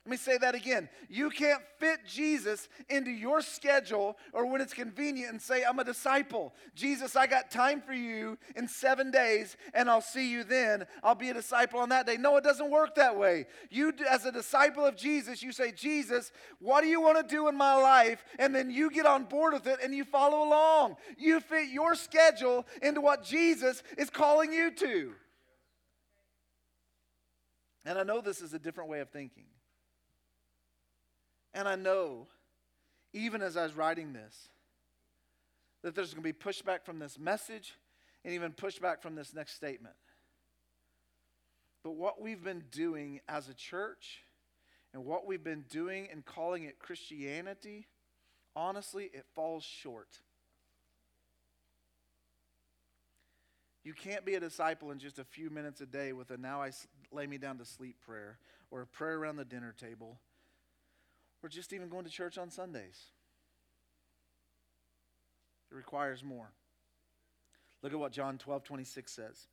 Let 0.05 0.11
me 0.11 0.17
say 0.17 0.37
that 0.37 0.53
again. 0.53 0.87
You 1.09 1.31
can't 1.31 1.63
fit 1.79 2.01
Jesus 2.05 2.69
into 2.89 3.09
your 3.09 3.41
schedule 3.41 4.17
or 4.33 4.45
when 4.45 4.61
it's 4.61 4.73
convenient 4.73 5.31
and 5.31 5.41
say, 5.41 5.63
I'm 5.63 5.79
a 5.79 5.83
disciple. 5.83 6.53
Jesus, 6.75 7.15
I 7.15 7.25
got 7.25 7.49
time 7.49 7.81
for 7.81 7.93
you 7.93 8.37
in 8.55 8.67
seven 8.67 9.09
days 9.09 9.57
and 9.73 9.89
I'll 9.89 10.01
see 10.01 10.29
you 10.29 10.43
then. 10.43 10.85
I'll 11.03 11.15
be 11.15 11.31
a 11.31 11.33
disciple 11.33 11.79
on 11.79 11.89
that 11.89 12.05
day. 12.05 12.17
No, 12.17 12.37
it 12.37 12.43
doesn't 12.43 12.69
work 12.69 12.93
that 12.95 13.17
way. 13.17 13.47
You, 13.71 13.93
as 14.07 14.25
a 14.25 14.31
disciple 14.31 14.85
of 14.85 14.95
Jesus, 14.95 15.41
you 15.41 15.51
say, 15.51 15.71
Jesus, 15.71 16.31
what 16.59 16.81
do 16.81 16.87
you 16.87 17.01
want 17.01 17.27
to 17.27 17.35
do 17.35 17.47
in 17.47 17.57
my 17.57 17.73
life? 17.73 18.23
And 18.37 18.53
then 18.53 18.69
you 18.69 18.91
get 18.91 19.07
on 19.07 19.23
board 19.23 19.53
with 19.53 19.65
it 19.65 19.79
and 19.83 19.95
you 19.95 20.05
follow 20.05 20.47
along. 20.47 20.97
You 21.17 21.39
fit 21.39 21.69
your 21.69 21.95
schedule 21.95 22.67
into 22.83 23.01
what 23.01 23.23
Jesus 23.23 23.81
is 23.97 24.11
calling 24.11 24.53
you 24.53 24.69
to. 24.69 25.13
And 27.87 27.97
I 27.97 28.03
know 28.03 28.21
this 28.21 28.41
is 28.41 28.53
a 28.53 28.59
different 28.59 28.91
way 28.91 28.99
of 28.99 29.09
thinking. 29.09 29.45
And 31.55 31.69
I 31.69 31.75
know, 31.75 32.27
even 33.13 33.41
as 33.41 33.55
I 33.55 33.63
was 33.63 33.75
writing 33.75 34.11
this, 34.11 34.49
that 35.83 35.95
there's 35.95 36.13
going 36.13 36.21
to 36.21 36.33
be 36.33 36.37
pushback 36.37 36.83
from 36.83 36.99
this 36.99 37.17
message 37.17 37.75
and 38.25 38.33
even 38.33 38.51
pushback 38.51 39.01
from 39.01 39.15
this 39.15 39.33
next 39.33 39.55
statement. 39.55 39.95
But 41.81 41.91
what 41.91 42.21
we've 42.21 42.43
been 42.43 42.65
doing 42.71 43.21
as 43.29 43.47
a 43.47 43.53
church 43.53 44.25
and 44.93 45.05
what 45.05 45.25
we've 45.25 45.43
been 45.43 45.63
doing 45.69 46.09
and 46.11 46.25
calling 46.25 46.63
it 46.63 46.77
Christianity, 46.77 47.87
honestly, 48.53 49.09
it 49.13 49.25
falls 49.33 49.63
short. 49.63 50.09
You 53.85 53.93
can't 53.93 54.25
be 54.25 54.33
a 54.33 54.39
disciple 54.41 54.91
in 54.91 54.99
just 54.99 55.19
a 55.19 55.23
few 55.23 55.49
minutes 55.49 55.79
a 55.79 55.85
day 55.85 56.11
with 56.11 56.31
a 56.31 56.37
now 56.37 56.61
I 56.61 56.71
lay 57.13 57.27
me 57.27 57.37
down 57.37 57.59
to 57.59 57.65
sleep 57.65 57.95
prayer 58.05 58.39
or 58.71 58.81
a 58.81 58.87
prayer 58.87 59.17
around 59.17 59.37
the 59.37 59.45
dinner 59.45 59.73
table 59.79 60.19
or 61.45 61.47
just 61.47 61.73
even 61.73 61.89
going 61.89 62.03
to 62.03 62.09
church 62.09 62.39
on 62.39 62.49
Sundays. 62.49 63.11
It 65.71 65.75
requires 65.75 66.23
more. 66.23 66.51
Look 67.83 67.93
at 67.93 67.99
what 67.99 68.11
John 68.11 68.39
12 68.39 68.63
26 68.63 69.11
says. 69.11 69.47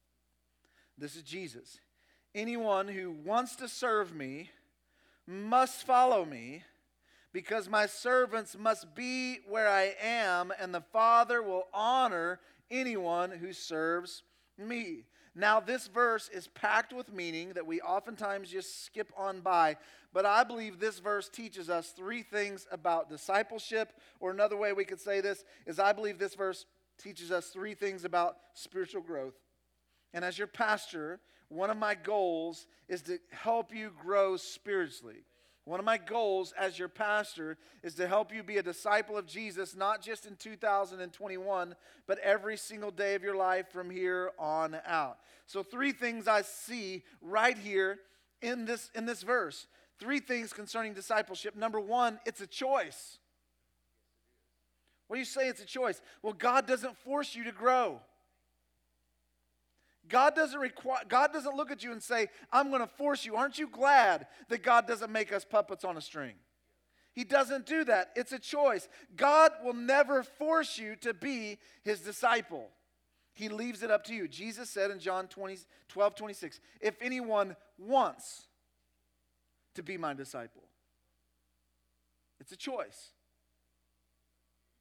This 0.96 1.16
is 1.16 1.22
Jesus. 1.22 1.80
Anyone 2.34 2.88
who 2.88 3.10
wants 3.10 3.56
to 3.56 3.68
serve 3.68 4.14
me 4.14 4.48
must 5.26 5.86
follow 5.86 6.24
me, 6.24 6.64
because 7.30 7.68
my 7.68 7.84
servants 7.84 8.56
must 8.58 8.94
be 8.94 9.40
where 9.46 9.68
I 9.68 9.94
am, 10.02 10.50
and 10.58 10.74
the 10.74 10.80
Father 10.80 11.42
will 11.42 11.66
honor 11.74 12.40
anyone 12.70 13.32
who 13.32 13.52
serves 13.52 14.22
me. 14.56 15.04
Now, 15.34 15.60
this 15.60 15.86
verse 15.86 16.28
is 16.28 16.48
packed 16.48 16.92
with 16.92 17.12
meaning 17.12 17.54
that 17.54 17.66
we 17.66 17.80
oftentimes 17.80 18.50
just 18.50 18.84
skip 18.84 19.12
on 19.16 19.40
by, 19.40 19.76
but 20.12 20.26
I 20.26 20.44
believe 20.44 20.78
this 20.78 20.98
verse 20.98 21.30
teaches 21.30 21.70
us 21.70 21.90
three 21.90 22.22
things 22.22 22.66
about 22.70 23.08
discipleship, 23.08 23.94
or 24.20 24.30
another 24.30 24.56
way 24.56 24.74
we 24.74 24.84
could 24.84 25.00
say 25.00 25.20
this 25.22 25.44
is 25.66 25.78
I 25.78 25.92
believe 25.92 26.18
this 26.18 26.34
verse 26.34 26.66
teaches 26.98 27.32
us 27.32 27.48
three 27.48 27.74
things 27.74 28.04
about 28.04 28.36
spiritual 28.52 29.00
growth. 29.00 29.34
And 30.12 30.24
as 30.24 30.36
your 30.36 30.46
pastor, 30.46 31.20
one 31.48 31.70
of 31.70 31.78
my 31.78 31.94
goals 31.94 32.66
is 32.88 33.00
to 33.02 33.18
help 33.30 33.74
you 33.74 33.90
grow 34.02 34.36
spiritually. 34.36 35.24
One 35.64 35.78
of 35.78 35.86
my 35.86 35.96
goals 35.96 36.52
as 36.58 36.76
your 36.76 36.88
pastor 36.88 37.56
is 37.84 37.94
to 37.94 38.08
help 38.08 38.34
you 38.34 38.42
be 38.42 38.56
a 38.56 38.62
disciple 38.62 39.16
of 39.16 39.26
Jesus, 39.26 39.76
not 39.76 40.02
just 40.02 40.26
in 40.26 40.34
2021, 40.34 41.76
but 42.08 42.18
every 42.18 42.56
single 42.56 42.90
day 42.90 43.14
of 43.14 43.22
your 43.22 43.36
life 43.36 43.68
from 43.70 43.88
here 43.88 44.32
on 44.40 44.76
out. 44.84 45.18
So, 45.46 45.62
three 45.62 45.92
things 45.92 46.26
I 46.26 46.42
see 46.42 47.04
right 47.20 47.56
here 47.56 48.00
in 48.40 48.64
this, 48.64 48.90
in 48.94 49.06
this 49.06 49.22
verse. 49.22 49.68
Three 50.00 50.18
things 50.18 50.52
concerning 50.52 50.94
discipleship. 50.94 51.54
Number 51.54 51.78
one, 51.78 52.18
it's 52.26 52.40
a 52.40 52.46
choice. 52.46 53.18
What 55.06 55.16
do 55.16 55.20
you 55.20 55.26
say 55.26 55.46
it's 55.48 55.62
a 55.62 55.66
choice? 55.66 56.00
Well, 56.22 56.32
God 56.32 56.66
doesn't 56.66 56.96
force 56.96 57.36
you 57.36 57.44
to 57.44 57.52
grow. 57.52 58.00
God 60.08 60.34
doesn't 60.34 60.58
require 60.58 61.02
God 61.08 61.32
doesn't 61.32 61.56
look 61.56 61.70
at 61.70 61.82
you 61.82 61.92
and 61.92 62.02
say, 62.02 62.28
"I'm 62.52 62.70
going 62.70 62.80
to 62.80 62.86
force 62.86 63.24
you." 63.24 63.36
Aren't 63.36 63.58
you 63.58 63.68
glad 63.68 64.26
that 64.48 64.62
God 64.62 64.86
doesn't 64.86 65.10
make 65.10 65.32
us 65.32 65.44
puppets 65.44 65.84
on 65.84 65.96
a 65.96 66.00
string? 66.00 66.34
He 67.12 67.24
doesn't 67.24 67.66
do 67.66 67.84
that. 67.84 68.10
It's 68.16 68.32
a 68.32 68.38
choice. 68.38 68.88
God 69.16 69.52
will 69.62 69.74
never 69.74 70.22
force 70.22 70.78
you 70.78 70.96
to 70.96 71.12
be 71.12 71.58
his 71.82 72.00
disciple. 72.00 72.70
He 73.34 73.48
leaves 73.48 73.82
it 73.82 73.90
up 73.90 74.04
to 74.04 74.14
you. 74.14 74.28
Jesus 74.28 74.70
said 74.70 74.90
in 74.90 74.98
John 74.98 75.26
20, 75.28 75.58
12, 75.88 76.14
26, 76.14 76.60
if 76.80 76.96
anyone 77.00 77.56
wants 77.78 78.46
to 79.74 79.82
be 79.82 79.96
my 79.96 80.14
disciple, 80.14 80.62
it's 82.40 82.52
a 82.52 82.56
choice. 82.56 83.10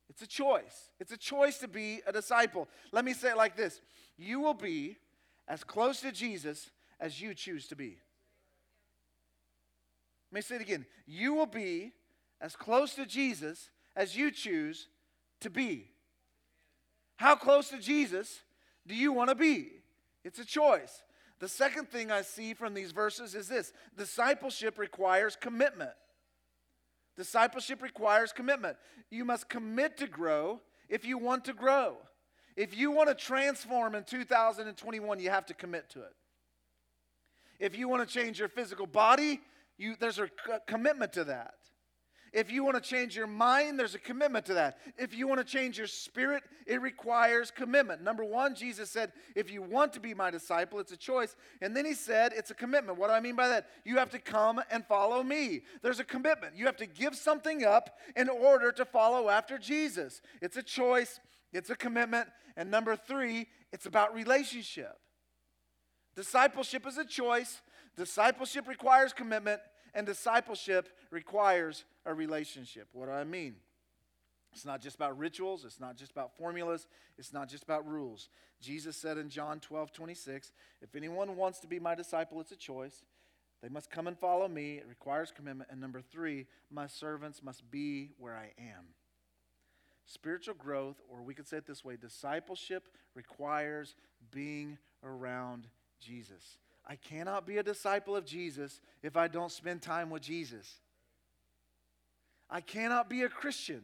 It's 0.10 0.22
a 0.22 0.28
choice. 0.28 0.90
It's 1.00 1.14
a 1.14 1.18
choice 1.18 1.60
to 1.60 1.70
be 1.70 2.02
a 2.06 2.12
disciple. 2.12 2.68
Let 2.92 3.06
me 3.06 3.14
say 3.14 3.30
it 3.30 3.38
like 3.38 3.56
this 3.56 3.82
You 4.18 4.42
will 4.42 4.54
be 4.54 4.98
as 5.52 5.66
close 5.66 6.00
to 6.00 6.14
Jesus 6.14 6.72
as 6.98 7.20
you 7.20 7.34
choose 7.34 7.68
to 7.68 7.76
be. 7.76 7.98
Let 10.32 10.38
me 10.38 10.42
say 10.42 10.56
it 10.56 10.62
again. 10.62 10.86
You 11.06 11.34
will 11.34 11.46
be 11.46 11.92
as 12.40 12.56
close 12.56 12.96
to 12.96 13.06
Jesus 13.06 13.70
as 13.94 14.16
you 14.16 14.32
choose 14.32 14.88
to 15.42 15.50
be. 15.50 15.90
How 17.18 17.36
close 17.36 17.68
to 17.70 17.80
Jesus 17.80 18.40
do 18.88 18.96
you 18.96 19.12
want 19.12 19.28
to 19.28 19.36
be? 19.36 19.68
It's 20.24 20.40
a 20.40 20.46
choice. 20.46 21.04
The 21.40 21.50
second 21.50 21.90
thing 21.90 22.12
I 22.12 22.22
see 22.22 22.54
from 22.54 22.74
these 22.74 22.94
verses 22.94 23.36
is 23.36 23.50
this 23.50 23.74
discipleship 23.98 24.80
requires 24.80 25.36
commitment. 25.36 25.92
Discipleship 27.18 27.82
requires 27.82 28.32
commitment. 28.32 28.78
You 29.10 29.26
must 29.26 29.50
commit 29.50 29.98
to 29.98 30.08
grow 30.08 30.62
if 30.88 31.04
you 31.04 31.18
want 31.18 31.44
to 31.46 31.54
grow. 31.54 31.98
If 32.56 32.78
you 32.78 32.92
want 32.92 33.10
to 33.10 33.16
transform 33.16 33.96
in 33.96 34.04
2021, 34.04 35.20
you 35.20 35.30
have 35.30 35.46
to 35.48 35.54
commit 35.54 35.90
to 35.92 36.02
it. 36.02 36.14
If 37.60 37.78
you 37.78 37.88
want 37.88 38.08
to 38.08 38.12
change 38.12 38.40
your 38.40 38.50
physical 38.50 38.88
body, 38.88 39.40
you, 39.78 39.96
there's 40.00 40.20
a 40.20 40.30
commitment 40.68 41.14
to 41.14 41.24
that. 41.26 41.54
If 42.34 42.50
you 42.50 42.64
want 42.64 42.82
to 42.82 42.90
change 42.90 43.16
your 43.16 43.28
mind, 43.28 43.78
there's 43.78 43.94
a 43.94 44.00
commitment 44.00 44.46
to 44.46 44.54
that. 44.54 44.78
If 44.98 45.14
you 45.14 45.28
want 45.28 45.42
to 45.42 45.44
change 45.44 45.78
your 45.78 45.88
spirit, 45.88 46.44
it 46.66 46.82
requires 46.82 47.52
commitment. 47.52 48.02
Number 48.02 48.24
one, 48.24 48.56
Jesus 48.56 48.90
said, 48.90 49.12
if 49.36 49.52
you 49.52 49.62
want 49.62 49.92
to 49.94 50.00
be 50.00 50.14
my 50.14 50.32
disciple, 50.32 50.80
it's 50.80 50.94
a 50.94 50.98
choice. 50.98 51.36
And 51.62 51.76
then 51.76 51.86
he 51.86 51.94
said, 51.94 52.32
it's 52.34 52.50
a 52.50 52.54
commitment. 52.54 52.98
What 52.98 53.08
do 53.08 53.14
I 53.14 53.20
mean 53.20 53.36
by 53.36 53.50
that? 53.50 53.68
You 53.84 53.98
have 53.98 54.10
to 54.12 54.20
come 54.20 54.62
and 54.72 54.86
follow 54.86 55.24
me. 55.24 55.64
There's 55.82 56.00
a 56.00 56.06
commitment. 56.06 56.56
You 56.56 56.66
have 56.68 56.78
to 56.78 56.86
give 56.86 57.16
something 57.16 57.66
up 57.66 57.98
in 58.16 58.30
order 58.30 58.72
to 58.72 58.86
follow 58.86 59.28
after 59.28 59.58
Jesus. 59.58 60.22
It's 60.42 60.56
a 60.56 60.64
choice, 60.64 61.20
it's 61.54 61.70
a 61.70 61.76
commitment. 61.76 62.28
And 62.56 62.70
number 62.70 62.96
three, 62.96 63.48
it's 63.72 63.86
about 63.86 64.14
relationship. 64.14 64.98
Discipleship 66.16 66.86
is 66.86 66.98
a 66.98 67.06
choice, 67.06 67.62
discipleship 67.96 68.68
requires 68.68 69.14
commitment, 69.14 69.62
and 69.94 70.06
discipleship 70.06 70.90
requires 71.10 71.86
a 72.06 72.14
relationship. 72.14 72.90
What 72.92 73.06
do 73.06 73.12
I 73.12 73.24
mean? 73.24 73.56
It's 74.54 74.66
not 74.66 74.82
just 74.82 74.98
about 74.98 75.18
rituals, 75.18 75.64
it's 75.64 75.80
not 75.80 75.96
just 75.96 76.12
about 76.12 76.36
formulas, 76.36 76.88
it's 77.18 77.32
not 77.32 77.48
just 77.48 77.64
about 77.64 77.88
rules. 77.88 78.28
Jesus 78.60 78.98
said 78.98 79.18
in 79.18 79.30
John 79.30 79.60
12, 79.62 79.94
26, 79.94 80.52
if 80.82 80.96
anyone 80.96 81.38
wants 81.38 81.60
to 81.60 81.68
be 81.68 81.80
my 81.80 81.96
disciple, 81.96 82.42
it's 82.42 82.52
a 82.52 82.58
choice. 82.58 83.04
They 83.62 83.70
must 83.70 83.90
come 83.90 84.08
and 84.08 84.18
follow 84.18 84.48
me. 84.48 84.76
It 84.76 84.88
requires 84.90 85.32
commitment. 85.32 85.70
And 85.72 85.80
number 85.80 86.02
three, 86.02 86.48
my 86.70 86.88
servants 86.88 87.42
must 87.44 87.70
be 87.70 88.10
where 88.18 88.36
I 88.36 88.52
am. 88.60 88.86
Spiritual 90.14 90.56
growth, 90.56 90.98
or 91.08 91.22
we 91.22 91.34
could 91.34 91.48
say 91.48 91.56
it 91.56 91.66
this 91.66 91.86
way 91.86 91.96
discipleship 91.96 92.90
requires 93.16 93.96
being 94.30 94.78
around 95.06 95.68
Jesus. 96.02 96.58
I 96.86 96.98
cannot 96.98 97.48
be 97.48 97.60
a 97.60 97.64
disciple 97.64 98.14
of 98.18 98.26
Jesus 98.26 98.82
if 99.04 99.16
I 99.16 99.30
don't 99.30 99.54
spend 99.54 99.82
time 99.82 100.10
with 100.10 100.22
Jesus. 100.22 100.82
I 102.50 102.60
cannot 102.60 103.10
be 103.10 103.22
a 103.22 103.30
Christian. 103.30 103.84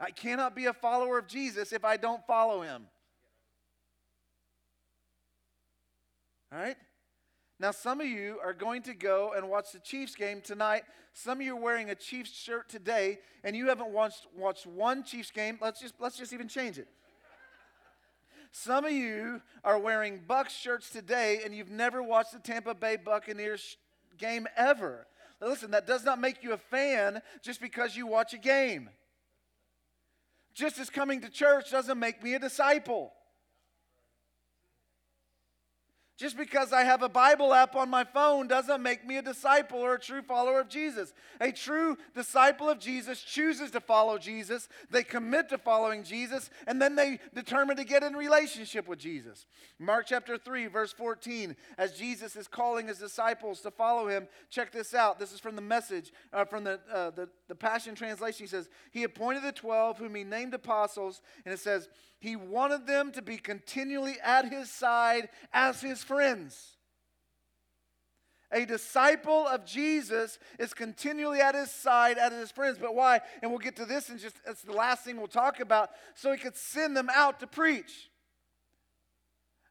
I 0.00 0.10
cannot 0.10 0.56
be 0.56 0.64
a 0.64 0.72
follower 0.72 1.18
of 1.18 1.26
Jesus 1.26 1.74
if 1.74 1.84
I 1.84 1.98
don't 1.98 2.26
follow 2.26 2.62
him. 2.62 2.86
All 6.50 6.58
right? 6.58 6.78
Now, 7.60 7.72
some 7.72 8.00
of 8.00 8.06
you 8.06 8.38
are 8.42 8.52
going 8.52 8.82
to 8.82 8.94
go 8.94 9.32
and 9.36 9.48
watch 9.48 9.72
the 9.72 9.80
Chiefs 9.80 10.14
game 10.14 10.40
tonight. 10.40 10.84
Some 11.12 11.40
of 11.40 11.44
you 11.44 11.56
are 11.56 11.60
wearing 11.60 11.90
a 11.90 11.94
Chiefs 11.96 12.32
shirt 12.32 12.68
today, 12.68 13.18
and 13.42 13.56
you 13.56 13.66
haven't 13.66 13.90
watched, 13.90 14.26
watched 14.36 14.64
one 14.64 15.02
Chiefs 15.02 15.32
game. 15.32 15.58
Let's 15.60 15.80
just, 15.80 15.94
let's 15.98 16.16
just 16.16 16.32
even 16.32 16.46
change 16.46 16.78
it. 16.78 16.86
Some 18.52 18.84
of 18.84 18.92
you 18.92 19.42
are 19.64 19.78
wearing 19.78 20.20
Bucs 20.28 20.50
shirts 20.50 20.88
today, 20.88 21.40
and 21.44 21.54
you've 21.54 21.70
never 21.70 22.00
watched 22.00 22.32
the 22.32 22.38
Tampa 22.38 22.74
Bay 22.74 22.96
Buccaneers 22.96 23.76
game 24.16 24.46
ever. 24.56 25.06
Listen, 25.40 25.72
that 25.72 25.86
does 25.86 26.04
not 26.04 26.20
make 26.20 26.42
you 26.44 26.52
a 26.52 26.58
fan 26.58 27.20
just 27.42 27.60
because 27.60 27.96
you 27.96 28.06
watch 28.06 28.34
a 28.34 28.38
game. 28.38 28.88
Just 30.54 30.78
as 30.78 30.90
coming 30.90 31.20
to 31.20 31.28
church 31.28 31.70
doesn't 31.72 31.98
make 31.98 32.22
me 32.22 32.34
a 32.34 32.38
disciple. 32.38 33.12
Just 36.18 36.36
because 36.36 36.72
I 36.72 36.82
have 36.82 37.04
a 37.04 37.08
Bible 37.08 37.54
app 37.54 37.76
on 37.76 37.88
my 37.88 38.02
phone 38.02 38.48
doesn't 38.48 38.82
make 38.82 39.06
me 39.06 39.18
a 39.18 39.22
disciple 39.22 39.78
or 39.78 39.94
a 39.94 40.00
true 40.00 40.20
follower 40.20 40.58
of 40.58 40.68
Jesus. 40.68 41.14
A 41.40 41.52
true 41.52 41.96
disciple 42.12 42.68
of 42.68 42.80
Jesus 42.80 43.22
chooses 43.22 43.70
to 43.70 43.80
follow 43.80 44.18
Jesus, 44.18 44.68
they 44.90 45.04
commit 45.04 45.48
to 45.50 45.58
following 45.58 46.02
Jesus, 46.02 46.50
and 46.66 46.82
then 46.82 46.96
they 46.96 47.20
determine 47.36 47.76
to 47.76 47.84
get 47.84 48.02
in 48.02 48.14
relationship 48.14 48.88
with 48.88 48.98
Jesus. 48.98 49.46
Mark 49.78 50.06
chapter 50.08 50.36
3, 50.36 50.66
verse 50.66 50.92
14, 50.92 51.54
as 51.78 51.92
Jesus 51.92 52.34
is 52.34 52.48
calling 52.48 52.88
his 52.88 52.98
disciples 52.98 53.60
to 53.60 53.70
follow 53.70 54.08
him, 54.08 54.26
check 54.50 54.72
this 54.72 54.94
out. 54.94 55.20
This 55.20 55.32
is 55.32 55.38
from 55.38 55.54
the 55.54 55.62
message, 55.62 56.12
uh, 56.32 56.44
from 56.44 56.64
the, 56.64 56.80
uh, 56.92 57.10
the, 57.10 57.28
the 57.46 57.54
Passion 57.54 57.94
Translation. 57.94 58.42
He 58.42 58.48
says, 58.48 58.68
He 58.90 59.04
appointed 59.04 59.44
the 59.44 59.52
12, 59.52 59.98
whom 59.98 60.16
he 60.16 60.24
named 60.24 60.52
apostles, 60.52 61.22
and 61.44 61.54
it 61.54 61.60
says, 61.60 61.88
he 62.20 62.34
wanted 62.34 62.86
them 62.86 63.12
to 63.12 63.22
be 63.22 63.36
continually 63.36 64.16
at 64.22 64.50
his 64.50 64.70
side 64.70 65.28
as 65.52 65.80
his 65.80 66.02
friends. 66.08 66.78
A 68.50 68.64
disciple 68.64 69.46
of 69.46 69.66
Jesus 69.66 70.38
is 70.58 70.72
continually 70.72 71.40
at 71.40 71.54
his 71.54 71.70
side, 71.70 72.16
at 72.16 72.32
his 72.32 72.50
friends. 72.50 72.78
But 72.80 72.94
why? 72.94 73.20
And 73.42 73.50
we'll 73.50 73.58
get 73.58 73.76
to 73.76 73.84
this 73.84 74.08
and 74.08 74.18
just 74.18 74.36
that's 74.44 74.62
the 74.62 74.72
last 74.72 75.04
thing 75.04 75.18
we'll 75.18 75.28
talk 75.28 75.60
about. 75.60 75.90
So 76.14 76.32
he 76.32 76.38
could 76.38 76.56
send 76.56 76.96
them 76.96 77.10
out 77.14 77.40
to 77.40 77.46
preach. 77.46 78.10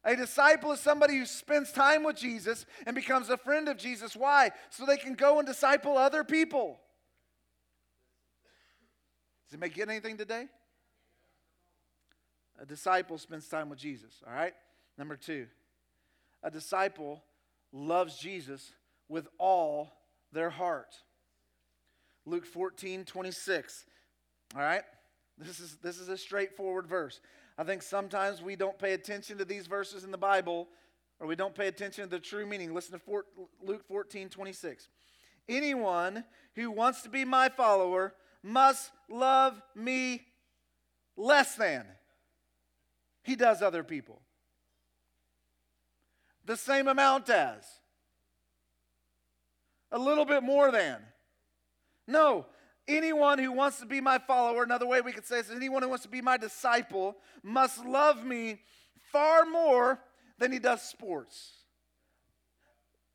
A 0.04 0.14
disciple 0.14 0.70
is 0.70 0.80
somebody 0.80 1.18
who 1.18 1.26
spends 1.26 1.72
time 1.72 2.04
with 2.04 2.16
Jesus 2.16 2.66
and 2.86 2.94
becomes 2.94 3.30
a 3.30 3.36
friend 3.36 3.68
of 3.68 3.76
Jesus. 3.76 4.14
Why? 4.14 4.52
So 4.70 4.86
they 4.86 4.96
can 4.96 5.14
go 5.14 5.38
and 5.38 5.46
disciple 5.46 5.98
other 5.98 6.22
people. 6.22 6.78
Does 9.48 9.54
it 9.54 9.60
make 9.60 9.74
get 9.74 9.88
anything 9.88 10.16
today? 10.16 10.46
A 12.60 12.66
disciple 12.66 13.18
spends 13.18 13.48
time 13.48 13.68
with 13.68 13.78
Jesus, 13.78 14.22
all 14.26 14.32
right? 14.32 14.54
Number 14.96 15.16
two, 15.16 15.46
a 16.42 16.50
disciple 16.50 17.22
loves 17.72 18.18
Jesus 18.18 18.72
with 19.08 19.28
all 19.38 19.92
their 20.32 20.50
heart. 20.50 20.94
Luke 22.26 22.46
14, 22.46 23.04
26. 23.04 23.84
All 24.54 24.62
right? 24.62 24.82
This 25.38 25.60
is, 25.60 25.76
this 25.82 25.98
is 25.98 26.08
a 26.08 26.16
straightforward 26.16 26.86
verse. 26.86 27.20
I 27.56 27.64
think 27.64 27.82
sometimes 27.82 28.42
we 28.42 28.56
don't 28.56 28.78
pay 28.78 28.92
attention 28.92 29.38
to 29.38 29.44
these 29.44 29.66
verses 29.66 30.04
in 30.04 30.10
the 30.10 30.18
Bible 30.18 30.68
or 31.20 31.26
we 31.26 31.36
don't 31.36 31.54
pay 31.54 31.66
attention 31.66 32.04
to 32.04 32.10
the 32.10 32.20
true 32.20 32.46
meaning. 32.46 32.74
Listen 32.74 32.92
to 32.92 32.98
four, 32.98 33.24
Luke 33.62 33.84
14, 33.86 34.28
26. 34.28 34.88
Anyone 35.48 36.24
who 36.54 36.70
wants 36.70 37.02
to 37.02 37.08
be 37.08 37.24
my 37.24 37.48
follower 37.48 38.14
must 38.42 38.90
love 39.08 39.60
me 39.74 40.22
less 41.16 41.56
than 41.56 41.84
he 43.24 43.34
does 43.34 43.62
other 43.62 43.82
people. 43.82 44.20
The 46.48 46.56
same 46.56 46.88
amount 46.88 47.28
as. 47.28 47.62
A 49.92 49.98
little 49.98 50.24
bit 50.24 50.42
more 50.42 50.72
than. 50.72 50.96
No, 52.06 52.46
anyone 52.88 53.38
who 53.38 53.52
wants 53.52 53.80
to 53.80 53.86
be 53.86 54.00
my 54.00 54.16
follower, 54.16 54.62
another 54.62 54.86
way 54.86 55.02
we 55.02 55.12
could 55.12 55.26
say 55.26 55.42
this, 55.42 55.50
anyone 55.54 55.82
who 55.82 55.90
wants 55.90 56.04
to 56.04 56.08
be 56.08 56.22
my 56.22 56.38
disciple 56.38 57.16
must 57.42 57.84
love 57.84 58.24
me 58.24 58.60
far 59.12 59.44
more 59.44 60.00
than 60.38 60.50
he 60.50 60.58
does 60.58 60.80
sports, 60.80 61.52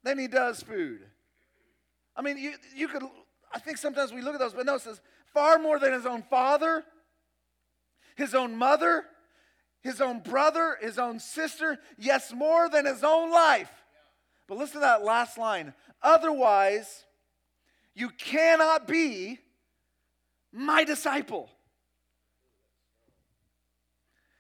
than 0.04 0.20
he 0.20 0.28
does 0.28 0.62
food. 0.62 1.02
I 2.16 2.22
mean, 2.22 2.38
you, 2.38 2.54
you 2.76 2.88
could, 2.88 3.02
I 3.52 3.58
think 3.58 3.80
sometimes 3.80 4.14
we 4.14 4.22
look 4.22 4.36
at 4.36 4.40
those, 4.40 4.54
but 4.54 4.68
no, 4.68 4.76
it 4.76 4.82
says 4.82 5.02
far 5.34 5.58
more 5.58 5.80
than 5.80 5.92
his 5.92 6.06
own 6.06 6.22
father, 6.22 6.84
his 8.16 8.36
own 8.36 8.56
mother, 8.56 9.06
his 9.84 10.02
own 10.02 10.20
brother, 10.20 10.78
his 10.82 10.98
own 10.98 11.20
sister, 11.20 11.78
yes, 11.98 12.34
more 12.34 12.70
than 12.70 12.86
his 12.86 13.04
own 13.04 13.32
life. 13.32 13.70
But 14.48 14.58
listen 14.58 14.76
to 14.76 14.80
that 14.80 15.04
last 15.04 15.38
line. 15.38 15.74
Otherwise, 16.02 17.06
you 17.94 18.10
cannot 18.10 18.88
be 18.88 19.40
my 20.52 20.84
disciple. 20.84 21.50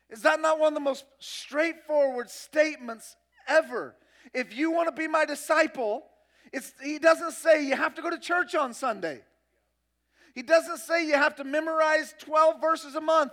Is 0.10 0.22
that 0.22 0.40
not 0.40 0.60
one 0.60 0.70
of 0.70 0.74
the 0.76 0.80
most 0.80 1.06
straightforward 1.20 2.30
statements 2.30 3.16
ever? 3.48 3.96
If 4.34 4.56
you 4.56 4.72
want 4.72 4.88
to 4.88 5.00
be 5.00 5.08
my 5.08 5.26
disciple, 5.26 6.06
he 6.82 7.00
doesn't 7.00 7.32
say 7.32 7.66
you 7.66 7.76
have 7.76 7.96
to 7.96 8.02
go 8.02 8.10
to 8.10 8.20
church 8.20 8.56
on 8.56 8.74
Sunday. 8.74 9.22
He 10.36 10.42
doesn't 10.42 10.78
say 10.78 11.06
you 11.06 11.16
have 11.16 11.36
to 11.36 11.44
memorize 11.44 12.14
12 12.20 12.62
verses 12.62 12.96
a 12.96 13.02
month. 13.02 13.32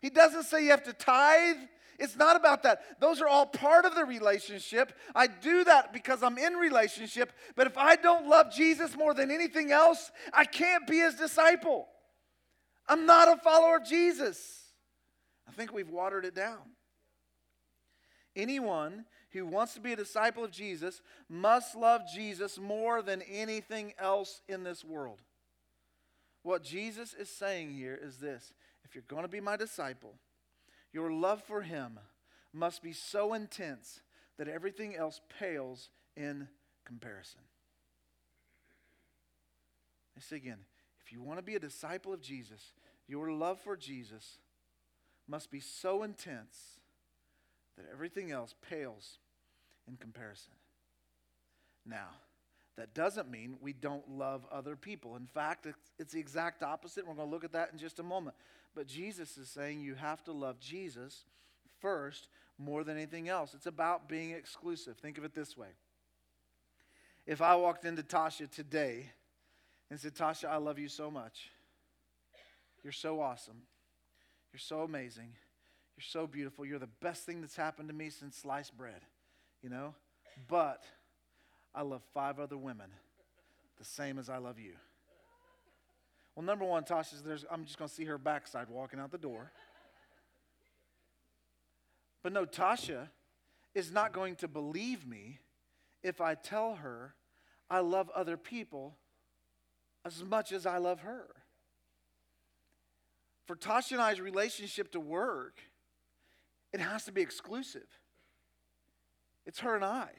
He 0.00 0.10
doesn't 0.10 0.44
say 0.44 0.64
you 0.64 0.70
have 0.70 0.84
to 0.84 0.92
tithe. 0.92 1.56
It's 1.98 2.16
not 2.16 2.34
about 2.34 2.62
that. 2.62 3.00
Those 3.00 3.20
are 3.20 3.28
all 3.28 3.44
part 3.44 3.84
of 3.84 3.94
the 3.94 4.06
relationship. 4.06 4.94
I 5.14 5.26
do 5.26 5.64
that 5.64 5.92
because 5.92 6.22
I'm 6.22 6.38
in 6.38 6.54
relationship. 6.54 7.32
But 7.56 7.66
if 7.66 7.76
I 7.76 7.96
don't 7.96 8.26
love 8.26 8.52
Jesus 8.52 8.96
more 8.96 9.12
than 9.12 9.30
anything 9.30 9.70
else, 9.70 10.10
I 10.32 10.46
can't 10.46 10.86
be 10.86 10.98
his 10.98 11.14
disciple. 11.14 11.88
I'm 12.88 13.04
not 13.04 13.28
a 13.28 13.36
follower 13.36 13.76
of 13.76 13.84
Jesus. 13.84 14.62
I 15.46 15.52
think 15.52 15.72
we've 15.72 15.90
watered 15.90 16.24
it 16.24 16.34
down. 16.34 16.60
Anyone 18.34 19.04
who 19.32 19.44
wants 19.44 19.74
to 19.74 19.80
be 19.80 19.92
a 19.92 19.96
disciple 19.96 20.44
of 20.44 20.50
Jesus 20.50 21.02
must 21.28 21.76
love 21.76 22.02
Jesus 22.12 22.58
more 22.58 23.02
than 23.02 23.22
anything 23.22 23.92
else 23.98 24.40
in 24.48 24.62
this 24.62 24.84
world. 24.84 25.20
What 26.42 26.62
Jesus 26.62 27.12
is 27.12 27.28
saying 27.28 27.72
here 27.72 27.98
is 28.00 28.16
this 28.18 28.54
if 28.90 28.96
you're 28.96 29.04
going 29.06 29.22
to 29.22 29.28
be 29.28 29.40
my 29.40 29.56
disciple, 29.56 30.14
your 30.92 31.12
love 31.12 31.40
for 31.44 31.62
him 31.62 32.00
must 32.52 32.82
be 32.82 32.92
so 32.92 33.34
intense 33.34 34.00
that 34.36 34.48
everything 34.48 34.96
else 34.96 35.20
pales 35.38 35.90
in 36.16 36.48
comparison. 36.84 37.40
I 40.16 40.20
say 40.20 40.36
again, 40.36 40.58
if 41.04 41.12
you 41.12 41.22
want 41.22 41.38
to 41.38 41.44
be 41.44 41.54
a 41.54 41.60
disciple 41.60 42.12
of 42.12 42.20
Jesus, 42.20 42.72
your 43.06 43.30
love 43.30 43.60
for 43.60 43.76
Jesus 43.76 44.38
must 45.28 45.52
be 45.52 45.60
so 45.60 46.02
intense 46.02 46.80
that 47.76 47.86
everything 47.92 48.32
else 48.32 48.56
pales 48.68 49.18
in 49.86 49.96
comparison. 49.98 50.54
Now, 51.86 52.08
that 52.80 52.94
doesn't 52.94 53.30
mean 53.30 53.56
we 53.60 53.72
don't 53.72 54.08
love 54.10 54.46
other 54.50 54.74
people. 54.76 55.16
In 55.16 55.26
fact, 55.26 55.66
it's, 55.66 55.90
it's 55.98 56.12
the 56.12 56.20
exact 56.20 56.62
opposite. 56.62 57.06
We're 57.06 57.14
going 57.14 57.28
to 57.28 57.32
look 57.32 57.44
at 57.44 57.52
that 57.52 57.70
in 57.72 57.78
just 57.78 57.98
a 57.98 58.02
moment. 58.02 58.36
But 58.74 58.86
Jesus 58.86 59.36
is 59.36 59.48
saying 59.48 59.80
you 59.80 59.94
have 59.94 60.24
to 60.24 60.32
love 60.32 60.58
Jesus 60.60 61.24
first 61.80 62.28
more 62.58 62.84
than 62.84 62.96
anything 62.96 63.28
else. 63.28 63.54
It's 63.54 63.66
about 63.66 64.08
being 64.08 64.30
exclusive. 64.30 64.96
Think 64.98 65.18
of 65.18 65.24
it 65.24 65.34
this 65.34 65.56
way. 65.56 65.68
If 67.26 67.42
I 67.42 67.54
walked 67.56 67.84
into 67.84 68.02
Tasha 68.02 68.50
today 68.50 69.10
and 69.90 70.00
said, 70.00 70.14
Tasha, 70.14 70.48
I 70.48 70.56
love 70.56 70.78
you 70.78 70.88
so 70.88 71.10
much. 71.10 71.50
You're 72.82 72.92
so 72.92 73.20
awesome. 73.20 73.62
You're 74.52 74.60
so 74.60 74.82
amazing. 74.82 75.32
You're 75.96 76.04
so 76.04 76.26
beautiful. 76.26 76.64
You're 76.64 76.78
the 76.78 76.88
best 77.00 77.24
thing 77.24 77.40
that's 77.40 77.56
happened 77.56 77.88
to 77.88 77.94
me 77.94 78.10
since 78.10 78.36
sliced 78.36 78.76
bread, 78.76 79.02
you 79.62 79.68
know? 79.68 79.94
But 80.48 80.84
I 81.74 81.82
love 81.82 82.02
five 82.12 82.38
other 82.38 82.56
women 82.56 82.90
the 83.78 83.84
same 83.84 84.18
as 84.18 84.28
I 84.28 84.38
love 84.38 84.58
you. 84.58 84.72
Well, 86.34 86.44
number 86.44 86.64
one, 86.64 86.84
Tasha's 86.84 87.22
there's 87.22 87.44
I'm 87.50 87.64
just 87.64 87.78
gonna 87.78 87.88
see 87.88 88.04
her 88.04 88.18
backside 88.18 88.68
walking 88.68 88.98
out 88.98 89.10
the 89.10 89.18
door. 89.18 89.52
But 92.22 92.32
no, 92.32 92.44
Tasha 92.44 93.08
is 93.74 93.90
not 93.90 94.12
going 94.12 94.36
to 94.36 94.48
believe 94.48 95.06
me 95.06 95.40
if 96.02 96.20
I 96.20 96.34
tell 96.34 96.76
her 96.76 97.14
I 97.70 97.80
love 97.80 98.10
other 98.14 98.36
people 98.36 98.96
as 100.04 100.22
much 100.22 100.52
as 100.52 100.66
I 100.66 100.78
love 100.78 101.00
her 101.00 101.28
for 103.50 103.56
Tasha 103.56 103.92
and 103.92 104.00
I's 104.00 104.20
relationship 104.20 104.92
to 104.92 105.00
work, 105.00 105.60
it 106.72 106.78
has 106.78 107.04
to 107.06 107.12
be 107.12 107.20
exclusive. 107.20 107.88
It's 109.44 109.58
her 109.58 109.74
and 109.74 109.84
I. 109.84 110.10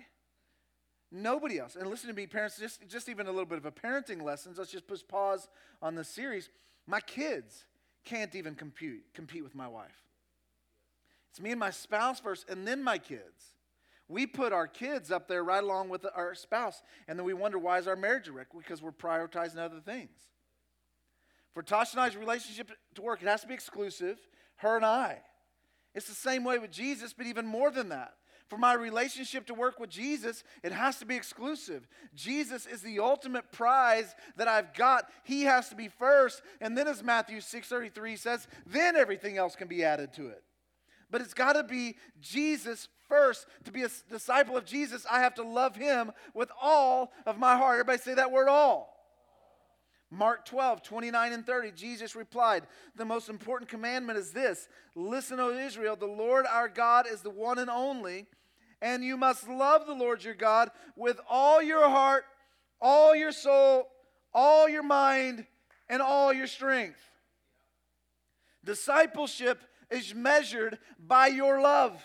Nobody 1.12 1.60
else. 1.60 1.76
And 1.76 1.90
listen 1.90 2.08
to 2.08 2.16
me, 2.16 2.26
parents, 2.26 2.58
just, 2.58 2.88
just 2.88 3.10
even 3.10 3.28
a 3.28 3.32
little 3.32 3.46
bit 3.46 3.58
of 3.58 3.66
a 3.66 3.72
parenting 3.72 4.22
lesson. 4.22 4.54
Let's 4.58 4.72
just 4.72 4.88
push 4.88 5.02
pause 5.08 5.50
on 5.82 5.96
the 5.96 6.04
series. 6.04 6.50
My 6.88 7.02
kids 7.02 7.66
can't 8.06 8.34
even 8.34 8.56
compete, 8.56 9.14
compete 9.14 9.44
with 9.44 9.54
my 9.54 9.68
wife. 9.68 10.06
It's 11.30 11.42
me 11.42 11.52
and 11.52 11.60
my 11.60 11.70
spouse 11.70 12.20
first, 12.20 12.50
and 12.50 12.68
then 12.68 12.84
my 12.84 12.98
kids. 12.98 13.54
We 14.08 14.26
put 14.26 14.52
our 14.52 14.68
kids 14.68 15.12
up 15.12 15.28
there 15.28 15.44
right 15.44 15.64
along 15.64 15.90
with 15.90 16.06
our 16.16 16.36
spouse, 16.36 16.82
and 17.08 17.18
then 17.18 17.26
we 17.26 17.34
wonder 17.34 17.58
why 17.58 17.78
is 17.78 17.88
our 17.88 17.96
marriage 17.96 18.28
a 18.28 18.34
wreck? 18.34 18.48
Because 18.58 18.82
we're 18.82 18.92
prioritizing 18.92 19.58
other 19.58 19.80
things. 19.80 20.18
For 21.54 21.64
Tasha 21.64 21.94
and 21.94 22.02
I's 22.02 22.18
relationship 22.18 22.72
to 22.96 23.02
work, 23.02 23.22
it 23.22 23.28
has 23.28 23.42
to 23.42 23.48
be 23.48 23.54
exclusive, 23.54 24.18
her 24.58 24.76
and 24.76 24.86
I. 24.86 25.20
It's 25.94 26.08
the 26.08 26.14
same 26.14 26.44
way 26.44 26.60
with 26.60 26.72
Jesus, 26.72 27.14
but 27.14 27.26
even 27.26 27.46
more 27.46 27.72
than 27.72 27.90
that. 27.90 28.14
For 28.52 28.58
my 28.58 28.74
relationship 28.74 29.46
to 29.46 29.54
work 29.54 29.80
with 29.80 29.90
Jesus, 29.90 30.44
it 30.62 30.74
has 30.74 31.00
to 31.00 31.06
be 31.06 31.16
exclusive. 31.16 31.88
Jesus 32.14 32.66
is 32.66 32.82
the 32.82 33.00
ultimate 33.00 33.50
prize 33.54 34.14
that 34.36 34.50
I've 34.50 34.74
got. 34.74 35.10
He 35.24 35.44
has 35.44 35.70
to 35.70 35.76
be 35.76 35.88
first. 35.88 36.42
And 36.60 36.78
then 36.78 36.86
as 36.86 37.02
Matthew 37.02 37.38
6:33 37.38 38.18
says, 38.18 38.50
then 38.66 38.98
everything 38.98 39.38
else 39.38 39.56
can 39.56 39.70
be 39.70 39.86
added 39.86 40.12
to 40.16 40.28
it. 40.28 40.44
But 41.10 41.22
it's 41.22 41.34
got 41.34 41.54
to 41.54 41.64
be 41.64 41.96
Jesus 42.20 42.90
first. 43.08 43.48
To 43.64 43.72
be 43.72 43.84
a 43.84 43.90
disciple 44.10 44.58
of 44.58 44.66
Jesus, 44.66 45.06
I 45.10 45.22
have 45.22 45.36
to 45.36 45.44
love 45.44 45.78
him 45.78 46.12
with 46.34 46.52
all 46.62 47.14
of 47.26 47.40
my 47.40 47.56
heart. 47.56 47.80
Everybody 47.80 48.00
say 48.00 48.16
that 48.16 48.34
word 48.34 48.50
all. 48.50 48.92
Mark 50.14 50.44
12, 50.44 50.84
29 50.84 51.32
and 51.32 51.46
30, 51.46 51.72
Jesus 51.72 52.18
replied, 52.18 52.68
The 52.98 53.06
most 53.06 53.30
important 53.30 53.70
commandment 53.70 54.20
is 54.20 54.34
this 54.34 54.68
Listen, 54.94 55.40
O 55.40 55.52
Israel, 55.52 55.96
the 55.96 56.06
Lord 56.06 56.46
our 56.46 56.68
God 56.68 57.08
is 57.10 57.22
the 57.22 57.30
one 57.30 57.58
and 57.58 57.70
only, 57.70 58.28
and 58.82 59.04
you 59.04 59.18
must 59.18 59.48
love 59.48 59.86
the 59.86 59.94
Lord 59.94 60.24
your 60.24 60.34
God 60.34 60.72
with 60.96 61.20
all 61.30 61.62
your 61.62 61.88
heart, 61.88 62.26
all 62.80 63.16
your 63.16 63.32
soul, 63.32 63.88
all 64.34 64.68
your 64.68 64.84
mind, 64.84 65.46
and 65.90 66.02
all 66.02 66.34
your 66.34 66.48
strength. 66.48 67.00
Discipleship 68.64 69.62
is 69.90 70.16
measured 70.16 70.80
by 71.00 71.28
your 71.28 71.62
love. 71.62 72.02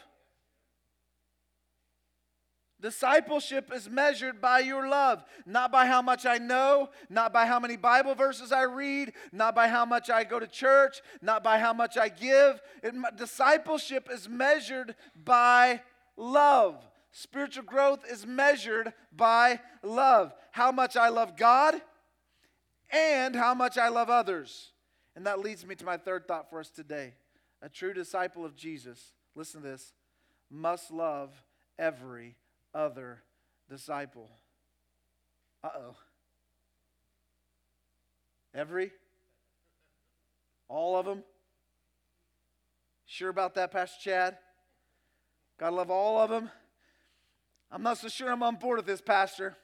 Discipleship 2.81 3.73
is 3.75 3.89
measured 3.89 4.41
by 4.41 4.59
your 4.59 4.87
love, 4.87 5.25
not 5.47 5.73
by 5.73 5.87
how 5.87 6.03
much 6.03 6.27
I 6.27 6.37
know, 6.37 6.91
not 7.09 7.33
by 7.33 7.47
how 7.47 7.59
many 7.59 7.77
Bible 7.77 8.15
verses 8.15 8.53
I 8.53 8.62
read, 8.62 9.15
not 9.33 9.55
by 9.55 9.69
how 9.69 9.87
much 9.87 10.11
I 10.11 10.25
go 10.25 10.39
to 10.39 10.47
church, 10.47 11.01
not 11.23 11.43
by 11.43 11.59
how 11.59 11.73
much 11.73 11.97
I 11.97 12.11
give. 12.11 12.61
It, 12.83 12.95
discipleship 13.17 14.09
is 14.12 14.29
measured 14.29 14.95
by 15.25 15.81
love. 16.16 16.76
Spiritual 17.11 17.64
growth 17.64 18.05
is 18.11 18.26
measured 18.26 18.92
by 19.14 19.61
love. 19.83 20.35
How 20.52 20.70
much 20.70 20.96
I 20.96 21.09
love 21.09 21.37
God 21.37 21.81
and 22.90 23.35
how 23.35 23.55
much 23.55 23.79
I 23.79 23.88
love 23.88 24.11
others. 24.11 24.72
And 25.14 25.26
that 25.26 25.40
leads 25.40 25.64
me 25.66 25.74
to 25.76 25.85
my 25.85 25.96
third 25.96 26.29
thought 26.29 26.50
for 26.50 26.61
us 26.61 26.70
today. 26.70 27.14
A 27.62 27.68
true 27.68 27.94
disciple 27.94 28.44
of 28.44 28.55
Jesus, 28.55 29.12
listen 29.35 29.62
to 29.62 29.68
this, 29.68 29.94
must 30.50 30.90
love 30.90 31.31
every 31.79 32.37
other 32.74 33.22
disciple. 33.68 34.31
Uh 35.64 35.70
oh. 35.74 35.96
Every? 38.55 38.92
All 40.68 40.96
of 40.96 41.07
them? 41.07 41.22
Sure 43.07 43.29
about 43.31 43.55
that, 43.55 43.70
Pastor 43.70 43.96
Chad? 44.02 44.38
Gotta 45.59 45.75
love 45.75 45.90
all 45.90 46.19
of 46.19 46.31
them? 46.31 46.51
I'm 47.71 47.83
not 47.83 47.99
so 47.99 48.09
sure 48.09 48.31
I'm 48.31 48.42
on 48.42 48.57
board 48.57 48.79
with 48.79 48.87
this, 48.87 49.01
Pastor. 49.01 49.57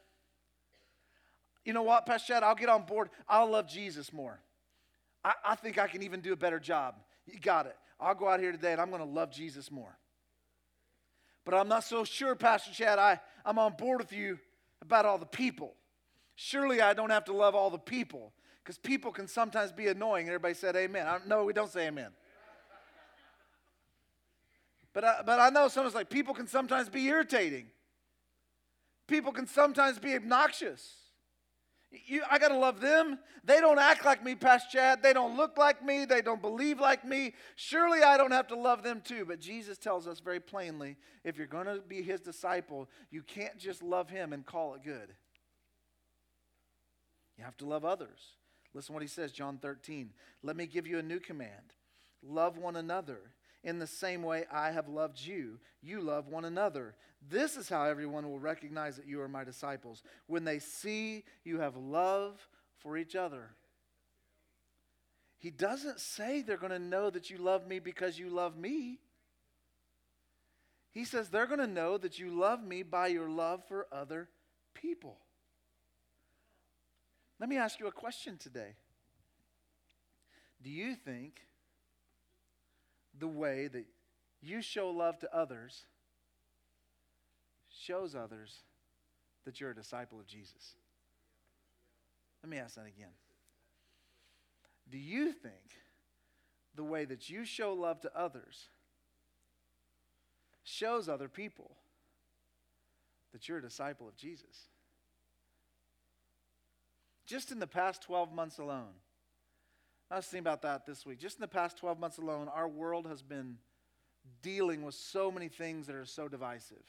You 1.64 1.72
know 1.72 1.82
what, 1.82 2.06
Pastor 2.06 2.34
Chad? 2.34 2.42
I'll 2.42 2.54
get 2.54 2.68
on 2.68 2.84
board. 2.84 3.10
I'll 3.28 3.48
love 3.48 3.68
Jesus 3.68 4.12
more. 4.12 4.40
I, 5.24 5.34
I 5.44 5.54
think 5.54 5.78
I 5.78 5.86
can 5.86 6.02
even 6.02 6.20
do 6.20 6.32
a 6.32 6.36
better 6.36 6.58
job. 6.58 6.96
You 7.26 7.38
got 7.38 7.66
it. 7.66 7.76
I'll 8.00 8.14
go 8.14 8.28
out 8.28 8.40
here 8.40 8.50
today 8.50 8.72
and 8.72 8.80
I'm 8.80 8.90
to 8.90 9.04
love 9.04 9.30
Jesus 9.30 9.70
more. 9.70 9.96
But 11.44 11.54
I'm 11.54 11.68
not 11.68 11.84
so 11.84 12.04
sure, 12.04 12.34
Pastor 12.34 12.72
Chad, 12.72 12.98
I, 12.98 13.20
I'm 13.44 13.58
on 13.58 13.74
board 13.74 14.00
with 14.00 14.12
you 14.12 14.38
about 14.80 15.06
all 15.06 15.18
the 15.18 15.26
people. 15.26 15.74
Surely 16.34 16.80
I 16.80 16.94
don't 16.94 17.10
have 17.10 17.24
to 17.26 17.32
love 17.32 17.54
all 17.54 17.70
the 17.70 17.78
people 17.78 18.32
because 18.62 18.78
people 18.78 19.12
can 19.12 19.28
sometimes 19.28 19.72
be 19.72 19.88
annoying. 19.88 20.26
Everybody 20.26 20.54
said 20.54 20.76
amen. 20.76 21.06
I, 21.06 21.18
no, 21.26 21.44
we 21.44 21.52
don't 21.52 21.70
say 21.70 21.86
amen. 21.86 22.10
But 24.94 25.04
I, 25.04 25.22
but 25.24 25.40
I 25.40 25.48
know 25.50 25.68
sometimes 25.68 25.94
like 25.94 26.10
people 26.10 26.34
can 26.34 26.46
sometimes 26.46 26.88
be 26.88 27.06
irritating. 27.06 27.66
People 29.06 29.32
can 29.32 29.46
sometimes 29.46 29.98
be 29.98 30.14
obnoxious. 30.14 30.96
You, 32.06 32.22
I 32.30 32.38
got 32.38 32.48
to 32.48 32.56
love 32.56 32.80
them. 32.80 33.18
They 33.44 33.60
don't 33.60 33.78
act 33.78 34.04
like 34.04 34.24
me, 34.24 34.34
Pastor 34.34 34.68
Chad. 34.72 35.02
They 35.02 35.12
don't 35.12 35.36
look 35.36 35.58
like 35.58 35.84
me. 35.84 36.06
They 36.06 36.22
don't 36.22 36.40
believe 36.40 36.80
like 36.80 37.04
me. 37.04 37.34
Surely 37.54 38.02
I 38.02 38.16
don't 38.16 38.30
have 38.30 38.48
to 38.48 38.56
love 38.56 38.82
them 38.82 39.02
too. 39.04 39.26
But 39.26 39.40
Jesus 39.40 39.76
tells 39.76 40.06
us 40.06 40.20
very 40.20 40.40
plainly 40.40 40.96
if 41.24 41.36
you're 41.36 41.46
going 41.46 41.66
to 41.66 41.80
be 41.86 42.00
his 42.00 42.20
disciple, 42.20 42.88
you 43.10 43.22
can't 43.22 43.58
just 43.58 43.82
love 43.82 44.08
him 44.08 44.32
and 44.32 44.46
call 44.46 44.74
it 44.74 44.82
good. 44.82 45.14
You 47.36 47.44
have 47.44 47.56
to 47.58 47.66
love 47.66 47.84
others. 47.84 48.36
Listen 48.72 48.94
what 48.94 49.02
he 49.02 49.08
says, 49.08 49.32
John 49.32 49.58
13. 49.58 50.10
Let 50.42 50.56
me 50.56 50.66
give 50.66 50.86
you 50.86 50.98
a 50.98 51.02
new 51.02 51.20
command 51.20 51.74
love 52.22 52.56
one 52.56 52.76
another. 52.76 53.18
In 53.64 53.78
the 53.78 53.86
same 53.86 54.22
way 54.22 54.44
I 54.50 54.72
have 54.72 54.88
loved 54.88 55.20
you, 55.20 55.58
you 55.82 56.00
love 56.00 56.28
one 56.28 56.44
another. 56.44 56.94
This 57.28 57.56
is 57.56 57.68
how 57.68 57.84
everyone 57.84 58.28
will 58.28 58.40
recognize 58.40 58.96
that 58.96 59.06
you 59.06 59.20
are 59.20 59.28
my 59.28 59.44
disciples 59.44 60.02
when 60.26 60.44
they 60.44 60.58
see 60.58 61.24
you 61.44 61.60
have 61.60 61.76
love 61.76 62.48
for 62.78 62.96
each 62.96 63.14
other. 63.14 63.50
He 65.38 65.50
doesn't 65.50 66.00
say 66.00 66.42
they're 66.42 66.56
going 66.56 66.72
to 66.72 66.78
know 66.78 67.10
that 67.10 67.30
you 67.30 67.38
love 67.38 67.66
me 67.66 67.78
because 67.78 68.18
you 68.18 68.30
love 68.30 68.56
me. 68.56 68.98
He 70.90 71.04
says 71.04 71.28
they're 71.28 71.46
going 71.46 71.58
to 71.58 71.66
know 71.66 71.98
that 71.98 72.18
you 72.18 72.30
love 72.30 72.62
me 72.62 72.82
by 72.82 73.08
your 73.08 73.28
love 73.28 73.64
for 73.66 73.86
other 73.90 74.28
people. 74.74 75.18
Let 77.40 77.48
me 77.48 77.56
ask 77.56 77.80
you 77.80 77.86
a 77.86 77.92
question 77.92 78.36
today. 78.38 78.74
Do 80.62 80.70
you 80.70 80.94
think 80.94 81.40
the 83.18 83.28
way 83.28 83.68
that 83.68 83.84
you 84.40 84.62
show 84.62 84.90
love 84.90 85.18
to 85.20 85.36
others 85.36 85.86
shows 87.70 88.14
others 88.14 88.62
that 89.44 89.60
you're 89.60 89.70
a 89.70 89.74
disciple 89.74 90.20
of 90.20 90.26
Jesus. 90.26 90.74
Let 92.42 92.50
me 92.50 92.58
ask 92.58 92.74
that 92.74 92.86
again. 92.86 93.14
Do 94.90 94.98
you 94.98 95.32
think 95.32 95.54
the 96.74 96.84
way 96.84 97.04
that 97.04 97.30
you 97.30 97.44
show 97.44 97.72
love 97.72 98.00
to 98.00 98.10
others 98.16 98.68
shows 100.64 101.08
other 101.08 101.28
people 101.28 101.76
that 103.32 103.48
you're 103.48 103.58
a 103.58 103.62
disciple 103.62 104.08
of 104.08 104.16
Jesus? 104.16 104.68
Just 107.26 107.52
in 107.52 107.60
the 107.60 107.66
past 107.66 108.02
12 108.02 108.32
months 108.32 108.58
alone, 108.58 108.94
I 110.12 110.16
was 110.16 110.26
thinking 110.26 110.40
about 110.40 110.60
that 110.60 110.84
this 110.84 111.06
week. 111.06 111.18
Just 111.18 111.38
in 111.38 111.40
the 111.40 111.48
past 111.48 111.78
12 111.78 111.98
months 111.98 112.18
alone, 112.18 112.48
our 112.54 112.68
world 112.68 113.06
has 113.06 113.22
been 113.22 113.56
dealing 114.42 114.82
with 114.82 114.94
so 114.94 115.32
many 115.32 115.48
things 115.48 115.86
that 115.86 115.96
are 115.96 116.04
so 116.04 116.28
divisive. 116.28 116.84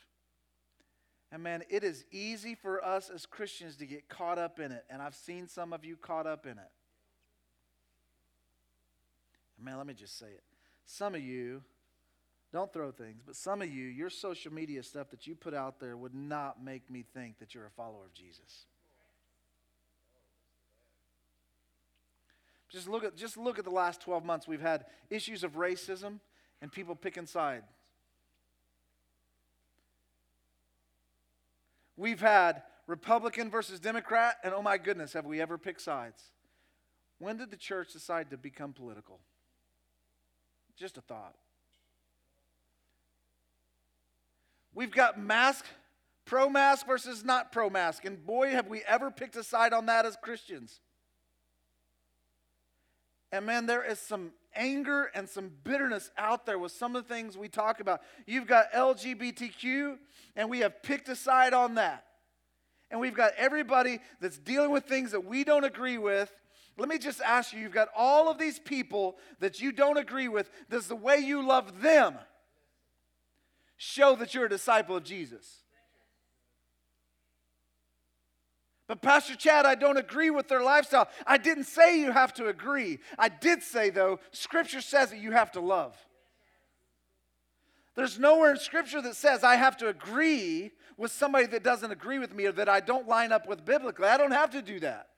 And 1.31 1.41
man, 1.41 1.63
it 1.69 1.85
is 1.85 2.03
easy 2.11 2.53
for 2.53 2.83
us 2.83 3.09
as 3.09 3.25
Christians 3.25 3.77
to 3.77 3.85
get 3.85 4.09
caught 4.09 4.37
up 4.37 4.59
in 4.59 4.73
it. 4.73 4.83
And 4.89 5.01
I've 5.01 5.15
seen 5.15 5.47
some 5.47 5.71
of 5.71 5.85
you 5.85 5.95
caught 5.95 6.27
up 6.27 6.45
in 6.45 6.51
it. 6.51 6.71
And 9.55 9.65
man, 9.65 9.77
let 9.77 9.87
me 9.87 9.93
just 9.93 10.19
say 10.19 10.27
it. 10.27 10.43
Some 10.85 11.15
of 11.15 11.21
you, 11.21 11.63
don't 12.51 12.73
throw 12.73 12.91
things, 12.91 13.21
but 13.25 13.37
some 13.37 13.61
of 13.61 13.73
you, 13.73 13.85
your 13.85 14.09
social 14.09 14.51
media 14.51 14.83
stuff 14.83 15.09
that 15.11 15.25
you 15.25 15.33
put 15.33 15.53
out 15.53 15.79
there 15.79 15.95
would 15.95 16.13
not 16.13 16.61
make 16.61 16.91
me 16.91 17.05
think 17.13 17.39
that 17.39 17.55
you're 17.55 17.67
a 17.67 17.71
follower 17.71 18.03
of 18.03 18.13
Jesus. 18.13 18.65
Just 22.73 22.89
look 22.89 23.03
at, 23.03 23.15
just 23.15 23.37
look 23.37 23.59
at 23.59 23.65
the 23.65 23.71
last 23.71 24.01
12 24.01 24.25
months. 24.25 24.47
We've 24.47 24.59
had 24.59 24.85
issues 25.11 25.43
of 25.43 25.53
racism 25.53 26.19
and 26.59 26.71
people 26.71 26.95
picking 26.95 27.27
sides. 27.27 27.67
We've 31.95 32.19
had 32.19 32.63
Republican 32.87 33.51
versus 33.51 33.79
Democrat, 33.79 34.37
and 34.43 34.55
oh 34.55 34.63
my 34.63 34.79
goodness, 34.79 35.13
have 35.13 35.27
we 35.27 35.39
ever 35.39 35.59
picked 35.59 35.81
sides? 35.81 36.23
When 37.19 37.37
did 37.37 37.51
the 37.51 37.57
church 37.57 37.93
decide 37.93 38.31
to 38.31 38.37
become 38.37 38.73
political? 38.73 39.19
Just 40.75 40.97
a 40.97 41.01
thought. 41.01 41.35
We've 44.73 44.91
got 44.91 45.21
mask, 45.21 45.65
pro 46.25 46.49
mask 46.49 46.87
versus 46.87 47.23
not 47.23 47.51
pro 47.51 47.69
mask, 47.69 48.05
and 48.05 48.25
boy, 48.25 48.49
have 48.49 48.67
we 48.67 48.81
ever 48.87 49.11
picked 49.11 49.35
a 49.35 49.43
side 49.43 49.73
on 49.73 49.85
that 49.85 50.07
as 50.07 50.17
Christians. 50.19 50.79
And 53.33 53.47
man, 53.47 53.65
there 53.65 53.83
is 53.83 53.97
some 53.97 54.31
anger 54.55 55.09
and 55.15 55.27
some 55.27 55.49
bitterness 55.63 56.11
out 56.19 56.45
there 56.45 56.59
with 56.59 56.71
some 56.71 56.95
of 56.95 57.07
the 57.07 57.11
things 57.11 57.35
we 57.35 57.47
talk 57.47 57.79
about. 57.79 58.03
You've 58.27 58.45
got 58.45 58.71
LGBTQ, 58.71 59.97
and 60.35 60.51
we 60.51 60.59
have 60.59 60.83
picked 60.83 61.09
a 61.09 61.15
side 61.15 61.51
on 61.51 61.73
that. 61.73 62.05
And 62.91 62.99
we've 63.01 63.15
got 63.15 63.31
everybody 63.35 63.97
that's 64.21 64.37
dealing 64.37 64.69
with 64.69 64.83
things 64.83 65.13
that 65.13 65.25
we 65.25 65.43
don't 65.43 65.63
agree 65.63 65.97
with. 65.97 66.31
Let 66.77 66.87
me 66.87 66.99
just 66.99 67.21
ask 67.21 67.53
you 67.53 67.59
you've 67.59 67.71
got 67.71 67.87
all 67.97 68.29
of 68.29 68.37
these 68.37 68.59
people 68.59 69.17
that 69.39 69.59
you 69.59 69.71
don't 69.71 69.97
agree 69.97 70.27
with. 70.27 70.51
Does 70.69 70.87
the 70.87 70.95
way 70.95 71.17
you 71.17 71.43
love 71.43 71.81
them 71.81 72.19
show 73.77 74.15
that 74.17 74.35
you're 74.35 74.45
a 74.45 74.49
disciple 74.49 74.95
of 74.95 75.03
Jesus? 75.03 75.62
But, 78.87 79.01
Pastor 79.01 79.35
Chad, 79.35 79.65
I 79.65 79.75
don't 79.75 79.97
agree 79.97 80.29
with 80.29 80.49
their 80.49 80.61
lifestyle. 80.61 81.07
I 81.25 81.37
didn't 81.37 81.65
say 81.65 81.99
you 81.99 82.11
have 82.11 82.33
to 82.35 82.47
agree. 82.47 82.99
I 83.17 83.29
did 83.29 83.63
say, 83.63 83.89
though, 83.89 84.19
Scripture 84.31 84.81
says 84.81 85.11
that 85.11 85.19
you 85.19 85.31
have 85.31 85.51
to 85.53 85.61
love. 85.61 85.95
There's 87.95 88.19
nowhere 88.19 88.51
in 88.51 88.57
Scripture 88.57 89.01
that 89.01 89.15
says 89.15 89.43
I 89.43 89.55
have 89.55 89.77
to 89.77 89.87
agree 89.87 90.71
with 90.97 91.11
somebody 91.11 91.45
that 91.47 91.63
doesn't 91.63 91.91
agree 91.91 92.19
with 92.19 92.33
me 92.33 92.45
or 92.45 92.51
that 92.53 92.67
I 92.67 92.79
don't 92.79 93.07
line 93.07 93.31
up 93.31 93.47
with 93.47 93.63
biblically. 93.63 94.07
I 94.07 94.17
don't 94.17 94.31
have 94.31 94.51
to 94.51 94.61
do 94.61 94.79
that. 94.81 95.09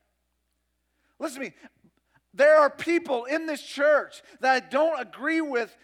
Listen 1.19 1.41
to 1.41 1.47
me. 1.47 1.53
There 2.33 2.57
are 2.59 2.69
people 2.69 3.25
in 3.25 3.45
this 3.45 3.61
church 3.61 4.21
that 4.41 4.51
I 4.51 4.59
don't 4.59 4.99
agree 4.99 5.41
with 5.41 5.75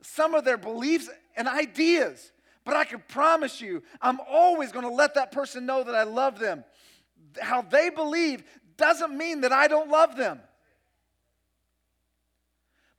some 0.00 0.34
of 0.34 0.44
their 0.44 0.56
beliefs 0.56 1.10
and 1.36 1.46
ideas, 1.46 2.32
but 2.64 2.76
I 2.76 2.84
can 2.84 3.02
promise 3.08 3.60
you, 3.60 3.82
I'm 4.00 4.18
always 4.28 4.72
going 4.72 4.86
to 4.86 4.92
let 4.92 5.14
that 5.14 5.32
person 5.32 5.66
know 5.66 5.84
that 5.84 5.94
I 5.94 6.04
love 6.04 6.38
them 6.38 6.64
how 7.40 7.62
they 7.62 7.90
believe 7.90 8.44
doesn't 8.76 9.16
mean 9.16 9.42
that 9.42 9.52
I 9.52 9.68
don't 9.68 9.90
love 9.90 10.16
them. 10.16 10.40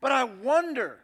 But 0.01 0.11
I 0.11 0.23
wonder 0.23 0.99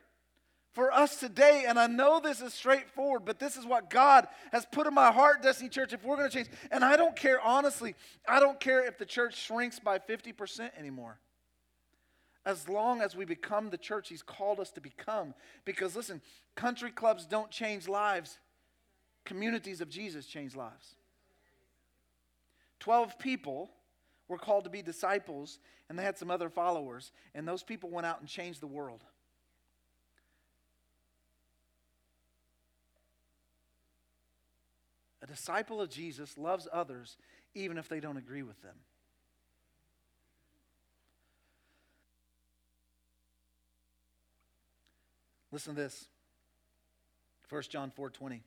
for 0.76 0.92
us 0.92 1.16
today, 1.22 1.64
and 1.68 1.80
I 1.80 1.88
know 1.88 2.20
this 2.20 2.42
is 2.42 2.54
straightforward, 2.54 3.24
but 3.24 3.40
this 3.40 3.56
is 3.56 3.66
what 3.66 3.90
God 3.90 4.28
has 4.52 4.66
put 4.66 4.88
in 4.88 4.94
my 4.94 5.10
heart, 5.12 5.42
Destiny 5.42 5.70
Church, 5.70 5.94
if 5.94 6.04
we're 6.04 6.18
going 6.18 6.30
to 6.30 6.34
change. 6.36 6.50
And 6.70 6.84
I 6.84 6.98
don't 6.98 7.16
care, 7.16 7.40
honestly, 7.40 7.96
I 8.28 8.42
don't 8.42 8.60
care 8.60 8.86
if 8.86 8.98
the 8.98 9.06
church 9.06 9.38
shrinks 9.38 9.80
by 9.80 10.00
50% 10.00 10.72
anymore. 10.78 11.18
As 12.46 12.68
long 12.68 13.02
as 13.02 13.16
we 13.16 13.24
become 13.24 13.70
the 13.70 13.78
church 13.78 14.10
He's 14.10 14.22
called 14.22 14.60
us 14.60 14.70
to 14.72 14.82
become. 14.82 15.34
Because 15.64 15.96
listen, 15.96 16.22
country 16.56 16.92
clubs 16.92 17.26
don't 17.26 17.50
change 17.50 17.88
lives, 17.88 18.38
communities 19.24 19.80
of 19.80 19.90
Jesus 19.90 20.26
change 20.26 20.56
lives. 20.56 20.96
12 22.86 23.18
people 23.18 23.72
were 24.28 24.38
called 24.38 24.64
to 24.64 24.70
be 24.70 24.84
disciples, 24.84 25.58
and 25.90 25.98
they 25.98 26.04
had 26.04 26.20
some 26.20 26.30
other 26.30 26.50
followers, 26.50 27.12
and 27.34 27.48
those 27.48 27.64
people 27.64 27.90
went 27.90 28.06
out 28.06 28.20
and 28.20 28.30
changed 28.30 28.62
the 28.62 28.68
world. 28.68 29.04
A 35.24 35.26
disciple 35.26 35.82
of 35.82 35.90
Jesus 35.90 36.38
loves 36.38 36.68
others 36.72 37.18
even 37.56 37.80
if 37.80 37.90
they 37.90 38.00
don't 38.00 38.18
agree 38.18 38.44
with 38.44 38.62
them. 38.62 38.76
Listen 45.52 45.74
to 45.74 45.82
this. 45.82 46.06
1 47.50 47.64
John 47.64 47.90
4:20. 47.90 48.42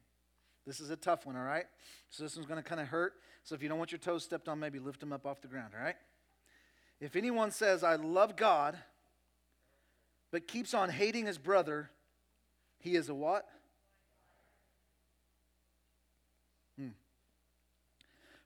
This 0.69 0.81
is 0.81 0.91
a 0.91 0.97
tough 0.97 1.25
one, 1.25 1.35
all 1.35 1.45
right? 1.45 1.65
So 2.11 2.23
this 2.23 2.37
one's 2.37 2.47
going 2.47 2.63
to 2.63 2.69
kind 2.69 2.79
of 2.79 2.89
hurt. 2.89 3.15
So 3.43 3.55
if 3.55 3.63
you 3.63 3.71
don't 3.71 3.79
want 3.79 3.91
your 3.91 3.99
toes 3.99 4.23
stepped 4.23 4.49
on, 4.49 4.61
maybe 4.61 4.79
lift 4.79 5.01
them 5.01 5.15
up 5.15 5.25
off 5.25 5.41
the 5.41 5.49
ground, 5.49 5.73
all 5.75 5.83
right? 5.83 5.97
If 7.01 7.17
anyone 7.17 7.53
says, 7.53 7.83
I 7.83 7.95
love 7.95 8.37
God, 8.37 8.77
but 10.31 10.47
keeps 10.47 10.75
on 10.75 10.91
hating 10.91 11.25
his 11.25 11.39
brother, 11.39 11.89
he 12.81 12.97
is 12.97 13.09
a 13.09 13.15
what? 13.15 13.49
Hmm. 16.79 16.89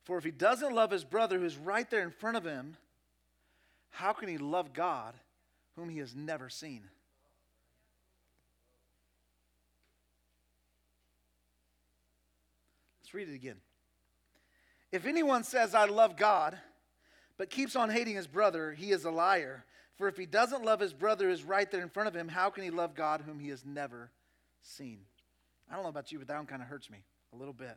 For 0.04 0.16
if 0.16 0.22
he 0.22 0.30
doesn't 0.30 0.72
love 0.72 0.92
his 0.92 1.02
brother 1.02 1.40
who 1.40 1.44
is 1.44 1.56
right 1.56 1.90
there 1.90 2.02
in 2.02 2.12
front 2.12 2.36
of 2.36 2.44
him, 2.44 2.76
how 3.90 4.12
can 4.12 4.28
he 4.28 4.38
love 4.38 4.72
God 4.72 5.14
whom 5.74 5.88
he 5.88 5.98
has 5.98 6.14
never 6.14 6.48
seen? 6.48 6.82
Read 13.12 13.28
it 13.28 13.34
again. 13.34 13.56
If 14.90 15.06
anyone 15.06 15.44
says, 15.44 15.74
I 15.74 15.86
love 15.86 16.16
God, 16.16 16.58
but 17.38 17.50
keeps 17.50 17.76
on 17.76 17.90
hating 17.90 18.16
his 18.16 18.26
brother, 18.26 18.72
he 18.72 18.90
is 18.90 19.04
a 19.04 19.10
liar. 19.10 19.64
For 19.96 20.08
if 20.08 20.16
he 20.16 20.26
doesn't 20.26 20.64
love 20.64 20.80
his 20.80 20.92
brother 20.92 21.26
who 21.26 21.32
is 21.32 21.44
right 21.44 21.70
there 21.70 21.82
in 21.82 21.88
front 21.88 22.08
of 22.08 22.14
him, 22.14 22.28
how 22.28 22.50
can 22.50 22.64
he 22.64 22.70
love 22.70 22.94
God 22.94 23.22
whom 23.22 23.38
he 23.38 23.48
has 23.48 23.64
never 23.64 24.10
seen? 24.60 24.98
I 25.70 25.74
don't 25.74 25.84
know 25.84 25.88
about 25.88 26.12
you, 26.12 26.18
but 26.18 26.28
that 26.28 26.36
one 26.36 26.46
kind 26.46 26.62
of 26.62 26.68
hurts 26.68 26.90
me 26.90 26.98
a 27.32 27.36
little 27.36 27.54
bit. 27.54 27.76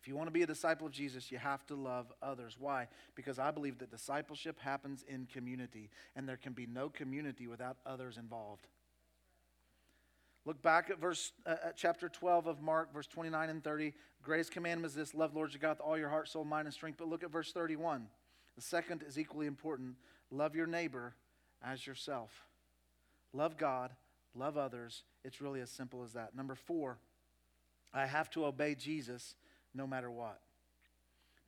If 0.00 0.06
you 0.06 0.14
want 0.14 0.28
to 0.28 0.32
be 0.32 0.42
a 0.42 0.46
disciple 0.46 0.86
of 0.86 0.92
Jesus, 0.92 1.32
you 1.32 1.38
have 1.38 1.66
to 1.66 1.74
love 1.74 2.12
others. 2.22 2.56
Why? 2.58 2.86
Because 3.16 3.38
I 3.38 3.50
believe 3.50 3.78
that 3.78 3.90
discipleship 3.90 4.60
happens 4.60 5.04
in 5.08 5.26
community, 5.26 5.90
and 6.14 6.28
there 6.28 6.36
can 6.36 6.52
be 6.52 6.66
no 6.66 6.88
community 6.88 7.48
without 7.48 7.78
others 7.84 8.16
involved. 8.16 8.66
Look 10.48 10.62
back 10.62 10.88
at 10.88 10.98
verse 10.98 11.32
uh, 11.44 11.56
at 11.62 11.76
chapter 11.76 12.08
12 12.08 12.46
of 12.46 12.62
Mark, 12.62 12.90
verse 12.94 13.06
29 13.06 13.50
and 13.50 13.62
30. 13.62 13.92
Greatest 14.22 14.50
commandment 14.50 14.90
is 14.90 14.96
this 14.96 15.12
love 15.14 15.34
Lord 15.34 15.52
your 15.52 15.60
God 15.60 15.72
with 15.72 15.80
all 15.82 15.98
your 15.98 16.08
heart, 16.08 16.26
soul, 16.26 16.42
mind, 16.42 16.66
and 16.66 16.72
strength. 16.72 16.96
But 16.96 17.06
look 17.06 17.22
at 17.22 17.30
verse 17.30 17.52
31. 17.52 18.06
The 18.56 18.62
second 18.62 19.04
is 19.06 19.18
equally 19.18 19.46
important 19.46 19.96
love 20.30 20.56
your 20.56 20.66
neighbor 20.66 21.12
as 21.62 21.86
yourself. 21.86 22.30
Love 23.34 23.58
God, 23.58 23.90
love 24.34 24.56
others. 24.56 25.02
It's 25.22 25.42
really 25.42 25.60
as 25.60 25.68
simple 25.68 26.02
as 26.02 26.14
that. 26.14 26.34
Number 26.34 26.54
four, 26.54 26.96
I 27.92 28.06
have 28.06 28.30
to 28.30 28.46
obey 28.46 28.74
Jesus 28.74 29.34
no 29.74 29.86
matter 29.86 30.10
what. 30.10 30.40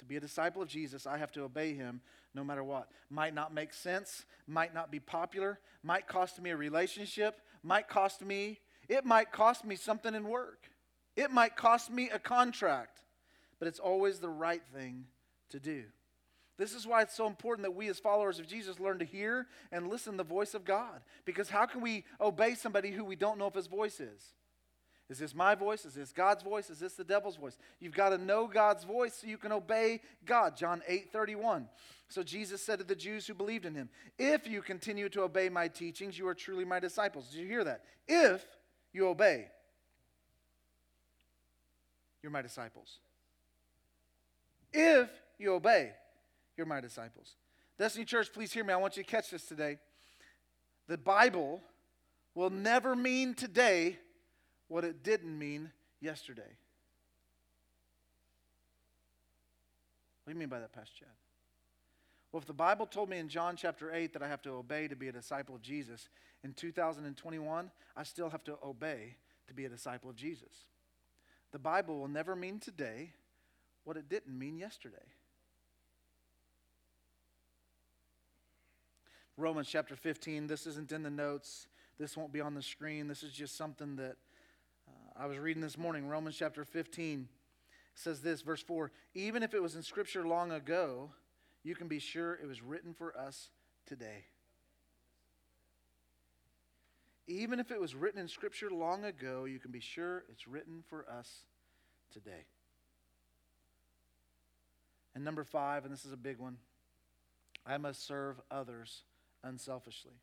To 0.00 0.04
be 0.04 0.16
a 0.16 0.20
disciple 0.20 0.60
of 0.60 0.68
Jesus, 0.68 1.06
I 1.06 1.16
have 1.16 1.32
to 1.32 1.44
obey 1.44 1.72
him 1.72 2.02
no 2.34 2.44
matter 2.44 2.62
what. 2.62 2.90
Might 3.08 3.32
not 3.32 3.54
make 3.54 3.72
sense, 3.72 4.26
might 4.46 4.74
not 4.74 4.90
be 4.90 5.00
popular, 5.00 5.58
might 5.82 6.06
cost 6.06 6.38
me 6.42 6.50
a 6.50 6.56
relationship, 6.58 7.40
might 7.62 7.88
cost 7.88 8.22
me 8.22 8.60
it 8.90 9.06
might 9.06 9.30
cost 9.30 9.64
me 9.64 9.76
something 9.76 10.14
in 10.14 10.24
work, 10.28 10.68
it 11.16 11.30
might 11.30 11.56
cost 11.56 11.90
me 11.90 12.10
a 12.10 12.18
contract, 12.18 12.98
but 13.58 13.68
it's 13.68 13.78
always 13.78 14.18
the 14.18 14.28
right 14.28 14.62
thing 14.74 15.04
to 15.50 15.60
do. 15.60 15.84
This 16.58 16.74
is 16.74 16.86
why 16.86 17.00
it's 17.00 17.14
so 17.14 17.26
important 17.26 17.64
that 17.64 17.74
we, 17.74 17.88
as 17.88 17.98
followers 17.98 18.38
of 18.38 18.46
Jesus, 18.46 18.78
learn 18.78 18.98
to 18.98 19.04
hear 19.04 19.46
and 19.72 19.88
listen 19.88 20.18
the 20.18 20.24
voice 20.24 20.52
of 20.52 20.66
God. 20.66 21.00
Because 21.24 21.48
how 21.48 21.64
can 21.64 21.80
we 21.80 22.04
obey 22.20 22.54
somebody 22.54 22.90
who 22.90 23.02
we 23.02 23.16
don't 23.16 23.38
know 23.38 23.46
if 23.46 23.54
his 23.54 23.66
voice 23.66 23.98
is? 23.98 24.34
Is 25.08 25.18
this 25.18 25.34
my 25.34 25.54
voice? 25.54 25.84
Is 25.84 25.94
this 25.94 26.12
God's 26.12 26.42
voice? 26.42 26.68
Is 26.68 26.78
this 26.78 26.94
the 26.94 27.04
devil's 27.04 27.36
voice? 27.36 27.56
You've 27.80 27.94
got 27.94 28.10
to 28.10 28.18
know 28.18 28.46
God's 28.46 28.84
voice 28.84 29.14
so 29.14 29.26
you 29.26 29.38
can 29.38 29.52
obey 29.52 30.02
God. 30.26 30.56
John 30.56 30.82
8 30.86 31.10
31. 31.12 31.68
So 32.08 32.22
Jesus 32.22 32.60
said 32.60 32.78
to 32.80 32.84
the 32.84 32.94
Jews 32.94 33.26
who 33.26 33.34
believed 33.34 33.64
in 33.64 33.74
him, 33.74 33.88
If 34.18 34.46
you 34.46 34.62
continue 34.62 35.08
to 35.10 35.22
obey 35.22 35.48
my 35.48 35.68
teachings, 35.68 36.18
you 36.18 36.28
are 36.28 36.34
truly 36.34 36.64
my 36.64 36.78
disciples. 36.78 37.28
Did 37.28 37.40
you 37.40 37.46
hear 37.46 37.64
that? 37.64 37.84
If 38.06 38.44
you 38.92 39.06
obey, 39.08 39.48
you're 42.22 42.32
my 42.32 42.42
disciples. 42.42 42.98
If 44.72 45.08
you 45.38 45.54
obey, 45.54 45.92
you're 46.56 46.66
my 46.66 46.80
disciples. 46.80 47.34
Destiny 47.78 48.04
Church, 48.04 48.32
please 48.32 48.52
hear 48.52 48.62
me. 48.64 48.72
I 48.72 48.76
want 48.76 48.96
you 48.96 49.02
to 49.02 49.08
catch 49.08 49.30
this 49.30 49.46
today. 49.46 49.78
The 50.86 50.98
Bible 50.98 51.62
will 52.34 52.50
never 52.50 52.94
mean 52.94 53.34
today 53.34 53.98
what 54.68 54.84
it 54.84 55.02
didn't 55.02 55.36
mean 55.36 55.70
yesterday. 56.00 56.42
What 60.24 60.32
do 60.32 60.34
you 60.34 60.38
mean 60.38 60.48
by 60.48 60.60
that, 60.60 60.72
Pastor 60.72 60.92
Chad? 61.00 61.08
Well, 62.32 62.40
if 62.40 62.46
the 62.46 62.52
Bible 62.52 62.86
told 62.86 63.08
me 63.08 63.18
in 63.18 63.28
John 63.28 63.56
chapter 63.56 63.92
8 63.92 64.12
that 64.12 64.22
I 64.22 64.28
have 64.28 64.42
to 64.42 64.50
obey 64.50 64.86
to 64.86 64.94
be 64.94 65.08
a 65.08 65.12
disciple 65.12 65.56
of 65.56 65.62
Jesus, 65.62 66.08
in 66.44 66.52
2021, 66.52 67.70
I 67.96 68.02
still 68.04 68.30
have 68.30 68.44
to 68.44 68.56
obey 68.64 69.16
to 69.48 69.54
be 69.54 69.64
a 69.64 69.68
disciple 69.68 70.10
of 70.10 70.16
Jesus. 70.16 70.66
The 71.50 71.58
Bible 71.58 71.98
will 71.98 72.08
never 72.08 72.36
mean 72.36 72.60
today 72.60 73.12
what 73.84 73.96
it 73.96 74.08
didn't 74.08 74.38
mean 74.38 74.56
yesterday. 74.58 74.96
Romans 79.36 79.68
chapter 79.68 79.96
15, 79.96 80.46
this 80.46 80.66
isn't 80.66 80.92
in 80.92 81.02
the 81.02 81.10
notes. 81.10 81.66
This 81.98 82.16
won't 82.16 82.32
be 82.32 82.40
on 82.40 82.54
the 82.54 82.62
screen. 82.62 83.08
This 83.08 83.22
is 83.22 83.32
just 83.32 83.56
something 83.56 83.96
that 83.96 84.16
uh, 84.88 85.22
I 85.22 85.26
was 85.26 85.38
reading 85.38 85.62
this 85.62 85.78
morning. 85.78 86.06
Romans 86.06 86.36
chapter 86.38 86.64
15 86.64 87.28
says 87.94 88.20
this, 88.20 88.42
verse 88.42 88.62
4 88.62 88.92
Even 89.14 89.42
if 89.42 89.52
it 89.54 89.62
was 89.62 89.74
in 89.74 89.82
Scripture 89.82 90.26
long 90.26 90.52
ago, 90.52 91.10
you 91.62 91.74
can 91.74 91.88
be 91.88 91.98
sure 91.98 92.34
it 92.34 92.46
was 92.46 92.62
written 92.62 92.94
for 92.94 93.16
us 93.16 93.50
today. 93.86 94.24
Even 97.26 97.60
if 97.60 97.70
it 97.70 97.80
was 97.80 97.94
written 97.94 98.20
in 98.20 98.28
Scripture 98.28 98.70
long 98.70 99.04
ago, 99.04 99.44
you 99.44 99.58
can 99.58 99.70
be 99.70 99.80
sure 99.80 100.24
it's 100.30 100.48
written 100.48 100.82
for 100.88 101.06
us 101.08 101.44
today. 102.12 102.46
And 105.14 105.24
number 105.24 105.44
five, 105.44 105.84
and 105.84 105.92
this 105.92 106.04
is 106.04 106.12
a 106.12 106.16
big 106.16 106.38
one 106.38 106.56
I 107.66 107.76
must 107.76 108.06
serve 108.06 108.40
others 108.50 109.02
unselfishly. 109.44 110.14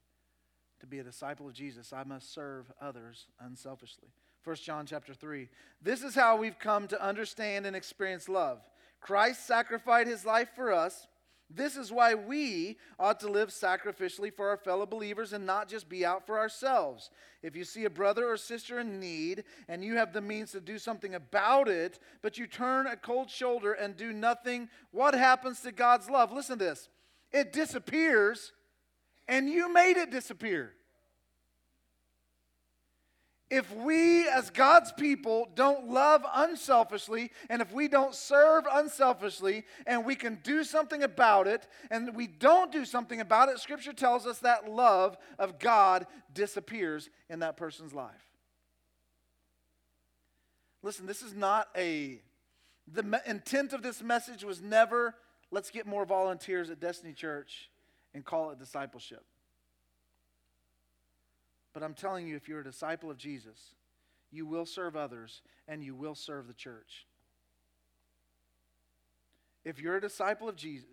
To 0.80 0.88
be 0.88 1.00
a 1.00 1.04
disciple 1.04 1.48
of 1.48 1.54
Jesus, 1.54 1.94
I 1.94 2.04
must 2.04 2.34
serve 2.34 2.72
others 2.82 3.28
unselfishly. 3.40 4.10
1 4.44 4.56
John 4.58 4.86
chapter 4.86 5.14
3. 5.14 5.50
This 5.82 6.04
is 6.04 6.16
how 6.16 6.38
we've 6.38 6.60
come 6.60 6.88
to 6.88 7.04
understand 7.04 7.66
and 7.66 7.76
experience 7.76 8.30
love. 8.30 8.60
Christ 9.02 9.46
sacrificed 9.46 10.10
his 10.10 10.26
life 10.26 10.50
for 10.56 10.72
us 10.72 11.08
this 11.50 11.78
is 11.78 11.92
why 11.92 12.14
we 12.14 12.78
ought 13.00 13.22
to 13.22 13.32
live 13.32 13.50
sacrificially 13.50 14.34
for 14.34 14.50
our 14.50 14.58
fellow 14.58 14.86
believers 14.86 15.32
and 15.32 15.46
not 15.46 15.70
just 15.70 15.88
be 15.88 16.06
out 16.06 16.26
for 16.26 16.38
ourselves. 16.38 17.10
If 17.42 17.56
you 17.56 17.64
see 17.64 17.86
a 17.86 17.90
brother 17.90 18.28
or 18.28 18.36
sister 18.36 18.80
in 18.80 19.00
need 19.00 19.46
and 19.70 19.84
you 19.84 19.96
have 19.96 20.12
the 20.12 20.22
means 20.22 20.52
to 20.52 20.60
do 20.60 20.78
something 20.78 21.16
about 21.16 21.70
it, 21.70 22.00
but 22.22 22.38
you 22.38 22.48
turn 22.48 22.88
a 22.88 22.98
cold 22.98 23.30
shoulder 23.30 23.72
and 23.72 23.96
do 23.96 24.12
nothing, 24.12 24.68
what 24.92 25.14
happens 25.14 25.62
to 25.62 25.72
God's 25.72 26.10
love? 26.10 26.34
Listen 26.34 26.60
to 26.60 26.66
this 26.66 26.90
it 27.32 27.54
disappears, 27.54 28.52
and 29.28 29.50
you 29.50 29.72
made 29.72 29.98
it 29.98 30.12
disappear. 30.12 30.74
If 33.50 33.74
we, 33.74 34.28
as 34.28 34.50
God's 34.50 34.92
people, 34.92 35.48
don't 35.56 35.90
love 35.90 36.26
unselfishly, 36.34 37.32
and 37.50 37.62
if 37.62 37.72
we 37.72 37.88
don't 37.88 38.14
serve 38.14 38.66
unselfishly, 38.70 39.64
and 39.86 40.06
we 40.06 40.16
can 40.16 40.40
do 40.44 40.66
something 40.66 41.02
about 41.02 41.48
it, 41.48 41.66
and 41.90 42.14
we 42.14 42.28
don't 42.28 42.74
do 42.74 42.84
something 42.84 43.22
about 43.22 43.48
it, 43.48 43.60
Scripture 43.60 43.94
tells 43.94 44.28
us 44.28 44.40
that 44.40 44.70
love 44.70 45.18
of 45.40 45.60
God 45.60 46.08
disappears 46.34 47.10
in 47.30 47.40
that 47.40 47.56
person's 47.56 47.94
life. 47.94 48.12
Listen, 50.84 51.06
this 51.06 51.22
is 51.22 51.34
not 51.34 51.70
a, 51.76 52.20
the 52.92 53.04
me- 53.04 53.18
intent 53.26 53.72
of 53.72 53.82
this 53.82 54.04
message 54.04 54.44
was 54.44 54.62
never, 54.62 55.16
let's 55.52 55.72
get 55.72 55.88
more 55.88 56.06
volunteers 56.06 56.70
at 56.70 56.82
Destiny 56.82 57.14
Church 57.14 57.70
and 58.14 58.26
call 58.26 58.52
it 58.52 58.60
discipleship. 58.60 59.24
But 61.78 61.84
I'm 61.84 61.94
telling 61.94 62.28
you, 62.28 62.36
if 62.36 62.50
you're 62.50 62.62
a 62.62 62.64
disciple 62.64 63.12
of 63.12 63.20
Jesus, 63.20 63.76
you 64.32 64.48
will 64.48 64.66
serve 64.66 64.96
others 64.96 65.44
and 65.68 65.84
you 65.84 65.94
will 65.94 66.16
serve 66.16 66.48
the 66.48 66.56
church. 66.56 67.06
If 69.64 69.80
you're 69.80 69.98
a 69.98 70.02
disciple 70.02 70.50
of 70.50 70.56
Jesus, 70.56 70.90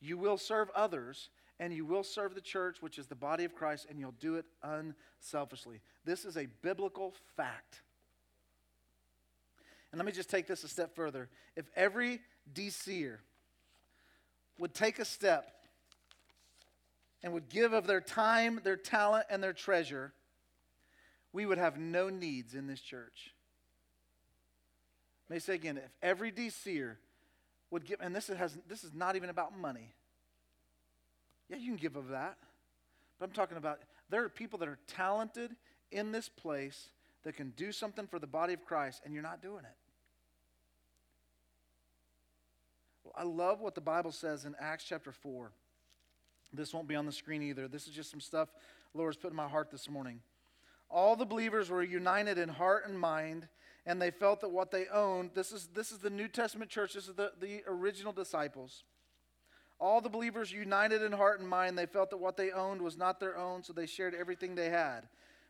you 0.00 0.16
will 0.16 0.38
serve 0.38 0.70
others 0.72 1.30
and 1.58 1.72
you 1.72 1.84
will 1.84 2.04
serve 2.04 2.36
the 2.36 2.40
church, 2.40 2.76
which 2.80 2.96
is 2.96 3.08
the 3.08 3.16
body 3.16 3.42
of 3.42 3.56
Christ, 3.56 3.88
and 3.90 3.98
you'll 3.98 4.14
do 4.20 4.36
it 4.36 4.44
unselfishly. 4.62 5.80
This 6.04 6.24
is 6.24 6.36
a 6.36 6.46
biblical 6.62 7.12
fact. 7.36 7.82
And 9.90 9.98
let 9.98 10.06
me 10.06 10.12
just 10.12 10.30
take 10.30 10.46
this 10.46 10.62
a 10.62 10.68
step 10.68 10.94
further. 10.94 11.28
If 11.56 11.66
every 11.74 12.20
DCer 12.54 13.16
would 14.58 14.74
take 14.74 15.00
a 15.00 15.04
step 15.04 15.50
and 17.24 17.32
would 17.32 17.48
give 17.48 17.72
of 17.72 17.86
their 17.86 18.02
time, 18.02 18.60
their 18.62 18.76
talent, 18.76 19.24
and 19.30 19.42
their 19.42 19.54
treasure, 19.54 20.12
we 21.32 21.46
would 21.46 21.56
have 21.56 21.78
no 21.78 22.10
needs 22.10 22.54
in 22.54 22.66
this 22.66 22.80
church. 22.80 23.34
Me 25.30 25.38
say 25.38 25.54
again 25.54 25.78
if 25.78 25.90
every 26.02 26.30
DCer 26.30 26.96
would 27.70 27.86
give, 27.86 27.98
and 28.02 28.14
this, 28.14 28.26
has, 28.26 28.58
this 28.68 28.84
is 28.84 28.92
not 28.92 29.16
even 29.16 29.30
about 29.30 29.58
money. 29.58 29.90
Yeah, 31.48 31.56
you 31.56 31.68
can 31.68 31.76
give 31.76 31.96
of 31.96 32.08
that. 32.08 32.36
But 33.18 33.24
I'm 33.24 33.32
talking 33.32 33.56
about 33.56 33.80
there 34.10 34.22
are 34.22 34.28
people 34.28 34.58
that 34.58 34.68
are 34.68 34.78
talented 34.86 35.56
in 35.90 36.12
this 36.12 36.28
place 36.28 36.88
that 37.22 37.36
can 37.36 37.54
do 37.56 37.72
something 37.72 38.06
for 38.06 38.18
the 38.18 38.26
body 38.26 38.52
of 38.52 38.66
Christ, 38.66 39.00
and 39.02 39.14
you're 39.14 39.22
not 39.22 39.40
doing 39.40 39.64
it. 39.64 39.76
Well, 43.02 43.14
I 43.16 43.22
love 43.22 43.60
what 43.60 43.74
the 43.74 43.80
Bible 43.80 44.12
says 44.12 44.44
in 44.44 44.54
Acts 44.60 44.84
chapter 44.84 45.10
4. 45.10 45.52
This 46.56 46.72
won't 46.72 46.88
be 46.88 46.94
on 46.94 47.06
the 47.06 47.12
screen 47.12 47.42
either. 47.42 47.68
This 47.68 47.86
is 47.86 47.94
just 47.94 48.10
some 48.10 48.20
stuff 48.20 48.48
the 48.92 48.98
Lord's 48.98 49.16
put 49.16 49.30
in 49.30 49.36
my 49.36 49.48
heart 49.48 49.70
this 49.70 49.88
morning. 49.88 50.20
All 50.90 51.16
the 51.16 51.26
believers 51.26 51.70
were 51.70 51.82
united 51.82 52.38
in 52.38 52.48
heart 52.48 52.84
and 52.86 52.98
mind, 52.98 53.48
and 53.86 54.00
they 54.00 54.10
felt 54.10 54.40
that 54.40 54.50
what 54.50 54.70
they 54.70 54.86
owned, 54.88 55.30
this 55.34 55.52
is, 55.52 55.68
this 55.74 55.90
is 55.90 55.98
the 55.98 56.10
New 56.10 56.28
Testament 56.28 56.70
church, 56.70 56.94
this 56.94 57.08
is 57.08 57.14
the, 57.14 57.32
the 57.40 57.62
original 57.66 58.12
disciples. 58.12 58.84
All 59.80 60.00
the 60.00 60.08
believers 60.08 60.52
united 60.52 61.02
in 61.02 61.12
heart 61.12 61.40
and 61.40 61.48
mind, 61.48 61.76
they 61.76 61.86
felt 61.86 62.10
that 62.10 62.18
what 62.18 62.36
they 62.36 62.52
owned 62.52 62.80
was 62.80 62.96
not 62.96 63.18
their 63.18 63.36
own, 63.36 63.62
so 63.62 63.72
they 63.72 63.86
shared 63.86 64.14
everything 64.14 64.54
they 64.54 64.70
had. 64.70 65.08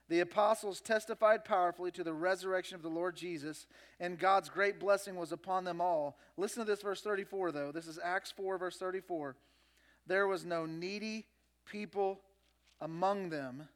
The 0.08 0.20
apostles 0.20 0.80
testified 0.80 1.44
powerfully 1.44 1.90
to 1.92 2.04
the 2.04 2.12
resurrection 2.12 2.76
of 2.76 2.82
the 2.82 2.88
Lord 2.88 3.16
Jesus, 3.16 3.66
and 4.00 4.18
God's 4.18 4.48
great 4.48 4.78
blessing 4.78 5.16
was 5.16 5.32
upon 5.32 5.64
them 5.64 5.80
all. 5.80 6.18
Listen 6.36 6.64
to 6.64 6.70
this, 6.70 6.82
verse 6.82 7.00
34, 7.00 7.52
though. 7.52 7.72
This 7.72 7.86
is 7.86 7.98
Acts 8.02 8.30
4, 8.30 8.58
verse 8.58 8.76
34. 8.76 9.36
There 10.06 10.26
was 10.26 10.44
no 10.44 10.66
needy 10.66 11.26
people 11.64 12.20
among 12.80 13.30
them, 13.30 13.68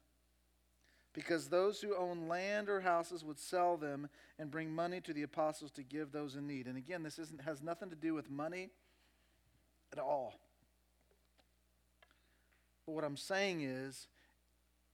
because 1.14 1.48
those 1.48 1.80
who 1.80 1.96
own 1.96 2.28
land 2.28 2.68
or 2.68 2.80
houses 2.80 3.24
would 3.24 3.38
sell 3.38 3.76
them 3.76 4.08
and 4.38 4.50
bring 4.50 4.70
money 4.72 5.00
to 5.00 5.12
the 5.12 5.22
apostles 5.22 5.70
to 5.72 5.82
give 5.82 6.12
those 6.12 6.36
in 6.36 6.46
need. 6.46 6.66
And 6.66 6.76
again, 6.76 7.02
this 7.02 7.18
isn't, 7.18 7.40
has 7.42 7.62
nothing 7.62 7.90
to 7.90 7.96
do 7.96 8.14
with 8.14 8.30
money 8.30 8.70
at 9.92 9.98
all. 9.98 10.34
But 12.86 12.92
what 12.92 13.04
I'm 13.04 13.16
saying 13.16 13.62
is, 13.62 14.06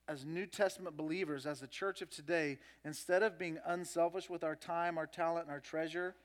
as 0.07 0.25
New 0.25 0.45
Testament 0.45 0.95
believers, 0.95 1.45
as 1.45 1.59
the 1.59 1.67
church 1.67 2.01
of 2.01 2.09
today, 2.09 2.59
instead 2.83 3.21
of 3.21 3.37
being 3.37 3.59
unselfish 3.65 4.29
with 4.29 4.43
our 4.43 4.55
time, 4.55 4.97
our 4.97 5.07
talent, 5.07 5.45
and 5.45 5.51
our 5.51 5.59
treasure, 5.59 6.15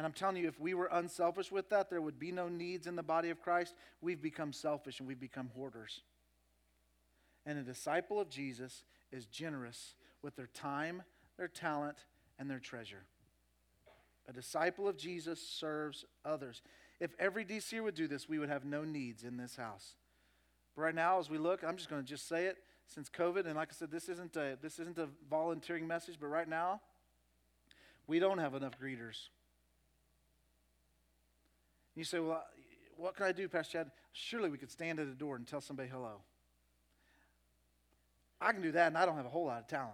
and 0.00 0.06
I'm 0.06 0.14
telling 0.14 0.38
you, 0.38 0.48
if 0.48 0.58
we 0.58 0.72
were 0.72 0.88
unselfish 0.90 1.52
with 1.52 1.68
that, 1.68 1.90
there 1.90 2.00
would 2.00 2.18
be 2.18 2.32
no 2.32 2.48
needs 2.48 2.86
in 2.86 2.96
the 2.96 3.02
body 3.02 3.28
of 3.28 3.42
Christ. 3.42 3.74
We've 4.00 4.22
become 4.22 4.50
selfish 4.50 4.98
and 4.98 5.06
we've 5.06 5.20
become 5.20 5.50
hoarders. 5.54 6.00
And 7.44 7.58
a 7.58 7.62
disciple 7.62 8.18
of 8.18 8.30
Jesus 8.30 8.84
is 9.12 9.26
generous 9.26 9.96
with 10.22 10.36
their 10.36 10.46
time, 10.54 11.02
their 11.36 11.48
talent, 11.48 11.98
and 12.38 12.50
their 12.50 12.60
treasure. 12.60 13.04
A 14.26 14.32
disciple 14.32 14.88
of 14.88 14.96
Jesus 14.96 15.38
serves 15.38 16.06
others. 16.24 16.62
If 16.98 17.10
every 17.18 17.44
DC 17.44 17.78
would 17.84 17.94
do 17.94 18.08
this, 18.08 18.26
we 18.26 18.38
would 18.38 18.48
have 18.48 18.64
no 18.64 18.84
needs 18.84 19.22
in 19.22 19.36
this 19.36 19.56
house. 19.56 19.96
But 20.74 20.80
right 20.80 20.94
now, 20.94 21.18
as 21.18 21.28
we 21.28 21.36
look, 21.36 21.62
I'm 21.62 21.76
just 21.76 21.90
going 21.90 22.02
to 22.02 22.08
just 22.08 22.26
say 22.26 22.46
it 22.46 22.56
since 22.86 23.10
COVID, 23.10 23.44
and 23.44 23.54
like 23.54 23.68
I 23.70 23.74
said, 23.74 23.90
this 23.90 24.08
isn't 24.08 24.34
a, 24.36 24.56
this 24.62 24.78
isn't 24.78 24.96
a 24.96 25.08
volunteering 25.28 25.86
message, 25.86 26.16
but 26.18 26.28
right 26.28 26.48
now, 26.48 26.80
we 28.06 28.18
don't 28.18 28.38
have 28.38 28.54
enough 28.54 28.80
greeters. 28.82 29.28
You 31.94 32.04
say, 32.04 32.20
well, 32.20 32.44
what 32.96 33.16
can 33.16 33.26
I 33.26 33.32
do, 33.32 33.48
Pastor 33.48 33.78
Chad? 33.78 33.90
Surely 34.12 34.48
we 34.48 34.58
could 34.58 34.70
stand 34.70 34.98
at 34.98 35.06
a 35.06 35.14
door 35.14 35.36
and 35.36 35.46
tell 35.46 35.60
somebody 35.60 35.88
hello. 35.88 36.22
I 38.40 38.52
can 38.52 38.62
do 38.62 38.72
that, 38.72 38.86
and 38.88 38.96
I 38.96 39.04
don't 39.04 39.16
have 39.16 39.26
a 39.26 39.30
whole 39.30 39.46
lot 39.46 39.60
of 39.60 39.68
talent. 39.68 39.92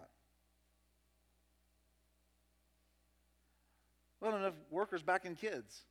We 4.20 4.26
don't 4.26 4.34
have 4.34 4.42
enough 4.42 4.58
workers 4.70 5.02
back 5.02 5.24
in 5.24 5.34
kids. 5.34 5.82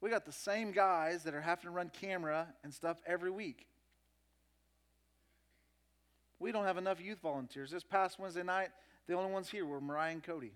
We 0.00 0.10
got 0.10 0.24
the 0.24 0.32
same 0.32 0.72
guys 0.72 1.22
that 1.24 1.34
are 1.34 1.40
having 1.40 1.64
to 1.64 1.70
run 1.70 1.90
camera 2.00 2.48
and 2.64 2.72
stuff 2.74 2.96
every 3.06 3.30
week. 3.30 3.66
We 6.40 6.50
don't 6.50 6.64
have 6.64 6.78
enough 6.78 7.00
youth 7.00 7.20
volunteers. 7.22 7.70
This 7.70 7.84
past 7.84 8.18
Wednesday 8.18 8.42
night, 8.42 8.70
the 9.06 9.14
only 9.14 9.30
ones 9.30 9.48
here 9.48 9.64
were 9.64 9.80
Mariah 9.80 10.12
and 10.12 10.22
Cody. 10.22 10.54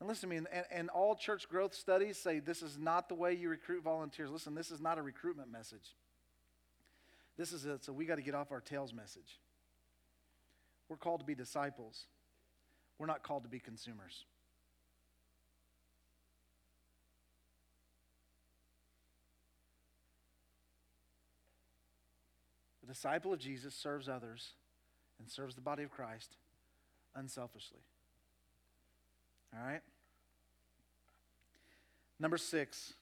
And 0.00 0.08
listen 0.08 0.28
to 0.28 0.34
me, 0.34 0.36
and, 0.36 0.64
and, 0.70 0.88
all 0.90 1.16
church 1.16 1.48
growth 1.48 1.74
studies 1.74 2.16
say 2.16 2.38
this 2.38 2.62
is 2.62 2.78
not 2.78 3.08
the 3.08 3.16
way 3.16 3.34
you 3.34 3.48
recruit 3.48 3.82
volunteers. 3.82 4.30
Listen, 4.30 4.54
this 4.54 4.70
is 4.70 4.80
not 4.80 4.96
a 4.96 5.02
recruitment 5.02 5.50
message. 5.50 5.96
This 7.36 7.52
is 7.52 7.66
a, 7.66 7.78
so 7.80 7.92
we 7.92 8.04
got 8.04 8.14
to 8.14 8.22
get 8.22 8.34
off 8.34 8.52
our 8.52 8.60
tails 8.60 8.94
message. 8.94 9.40
We're 10.88 10.96
called 10.96 11.20
to 11.20 11.26
be 11.26 11.34
disciples. 11.34 12.04
We're 12.98 13.06
not 13.06 13.22
called 13.22 13.42
to 13.42 13.48
be 13.48 13.58
consumers. 13.58 14.24
The 22.82 22.94
disciple 22.94 23.32
of 23.32 23.38
Jesus 23.38 23.74
serves 23.74 24.08
others 24.08 24.52
and 25.18 25.28
serves 25.28 25.56
the 25.56 25.60
body 25.60 25.82
of 25.82 25.90
Christ 25.90 26.36
unselfishly. 27.14 27.80
All 29.54 29.66
right? 29.66 29.80
Number 32.20 32.36
six, 32.36 32.94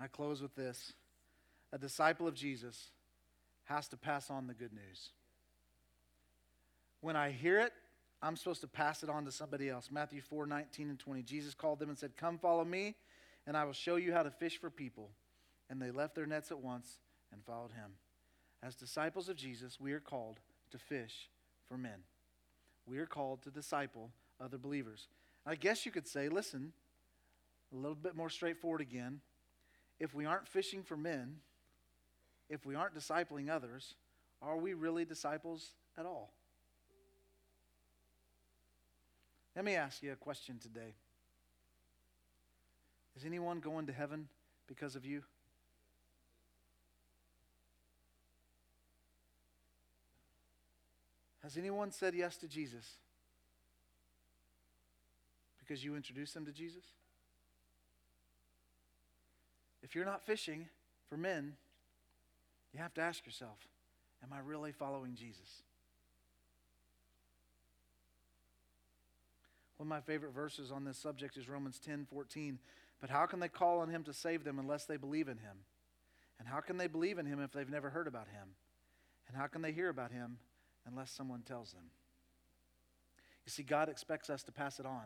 I 0.00 0.06
close 0.06 0.42
with 0.42 0.54
this. 0.54 0.92
A 1.72 1.78
disciple 1.78 2.26
of 2.26 2.34
Jesus 2.34 2.90
has 3.64 3.88
to 3.88 3.96
pass 3.96 4.30
on 4.30 4.46
the 4.46 4.54
good 4.54 4.72
news. 4.72 5.10
When 7.00 7.14
I 7.14 7.30
hear 7.30 7.60
it, 7.60 7.72
I'm 8.20 8.36
supposed 8.36 8.62
to 8.62 8.66
pass 8.66 9.02
it 9.02 9.10
on 9.10 9.24
to 9.26 9.32
somebody 9.32 9.68
else. 9.68 9.90
Matthew 9.90 10.20
4 10.20 10.46
19 10.46 10.90
and 10.90 10.98
20. 10.98 11.22
Jesus 11.22 11.54
called 11.54 11.78
them 11.78 11.88
and 11.88 11.98
said, 11.98 12.16
Come 12.16 12.38
follow 12.38 12.64
me, 12.64 12.96
and 13.46 13.56
I 13.56 13.64
will 13.64 13.72
show 13.72 13.96
you 13.96 14.12
how 14.12 14.22
to 14.22 14.30
fish 14.30 14.58
for 14.58 14.70
people. 14.70 15.10
And 15.70 15.80
they 15.80 15.90
left 15.90 16.14
their 16.14 16.26
nets 16.26 16.50
at 16.50 16.58
once 16.58 16.98
and 17.32 17.44
followed 17.44 17.72
him. 17.72 17.92
As 18.62 18.74
disciples 18.74 19.28
of 19.28 19.36
Jesus, 19.36 19.78
we 19.78 19.92
are 19.92 20.00
called 20.00 20.40
to 20.72 20.78
fish 20.78 21.28
for 21.68 21.78
men. 21.78 22.00
We 22.86 22.98
are 22.98 23.06
called 23.06 23.42
to 23.42 23.50
disciple 23.50 24.10
other 24.40 24.58
believers. 24.58 25.08
I 25.48 25.54
guess 25.54 25.86
you 25.86 25.92
could 25.92 26.06
say, 26.06 26.28
listen, 26.28 26.74
a 27.72 27.76
little 27.76 27.94
bit 27.94 28.14
more 28.14 28.28
straightforward 28.28 28.82
again. 28.82 29.22
If 29.98 30.14
we 30.14 30.26
aren't 30.26 30.46
fishing 30.46 30.82
for 30.82 30.94
men, 30.94 31.36
if 32.50 32.66
we 32.66 32.74
aren't 32.74 32.94
discipling 32.94 33.48
others, 33.48 33.94
are 34.42 34.58
we 34.58 34.74
really 34.74 35.06
disciples 35.06 35.70
at 35.96 36.04
all? 36.04 36.34
Let 39.56 39.64
me 39.64 39.74
ask 39.74 40.02
you 40.02 40.12
a 40.12 40.16
question 40.16 40.58
today. 40.58 40.94
Is 43.16 43.24
anyone 43.24 43.60
going 43.60 43.86
to 43.86 43.92
heaven 43.94 44.28
because 44.66 44.96
of 44.96 45.06
you? 45.06 45.22
Has 51.42 51.56
anyone 51.56 51.90
said 51.90 52.14
yes 52.14 52.36
to 52.36 52.48
Jesus? 52.48 52.98
Because 55.68 55.84
you 55.84 55.94
introduced 55.94 56.32
them 56.32 56.46
to 56.46 56.52
Jesus? 56.52 56.84
If 59.82 59.94
you're 59.94 60.06
not 60.06 60.24
fishing 60.24 60.68
for 61.10 61.18
men, 61.18 61.52
you 62.72 62.80
have 62.80 62.94
to 62.94 63.02
ask 63.02 63.26
yourself 63.26 63.58
Am 64.22 64.32
I 64.32 64.40
really 64.40 64.72
following 64.72 65.14
Jesus? 65.14 65.62
One 69.76 69.86
of 69.86 69.90
my 69.90 70.00
favorite 70.00 70.32
verses 70.32 70.72
on 70.72 70.84
this 70.84 70.98
subject 70.98 71.36
is 71.36 71.48
Romans 71.48 71.78
10 71.78 72.06
14. 72.10 72.58
But 73.00 73.10
how 73.10 73.26
can 73.26 73.38
they 73.38 73.48
call 73.48 73.78
on 73.80 73.90
him 73.90 74.02
to 74.04 74.12
save 74.12 74.42
them 74.42 74.58
unless 74.58 74.86
they 74.86 74.96
believe 74.96 75.28
in 75.28 75.36
him? 75.36 75.58
And 76.40 76.48
how 76.48 76.60
can 76.60 76.78
they 76.78 76.88
believe 76.88 77.18
in 77.18 77.26
him 77.26 77.40
if 77.40 77.52
they've 77.52 77.68
never 77.68 77.90
heard 77.90 78.08
about 78.08 78.26
him? 78.26 78.48
And 79.28 79.36
how 79.36 79.46
can 79.46 79.62
they 79.62 79.70
hear 79.70 79.88
about 79.88 80.10
him 80.10 80.38
unless 80.88 81.10
someone 81.10 81.42
tells 81.42 81.72
them. 81.72 81.84
You 83.46 83.50
see, 83.50 83.62
God 83.62 83.88
expects 83.88 84.30
us 84.30 84.42
to 84.44 84.52
pass 84.52 84.80
it 84.80 84.86
on. 84.86 85.04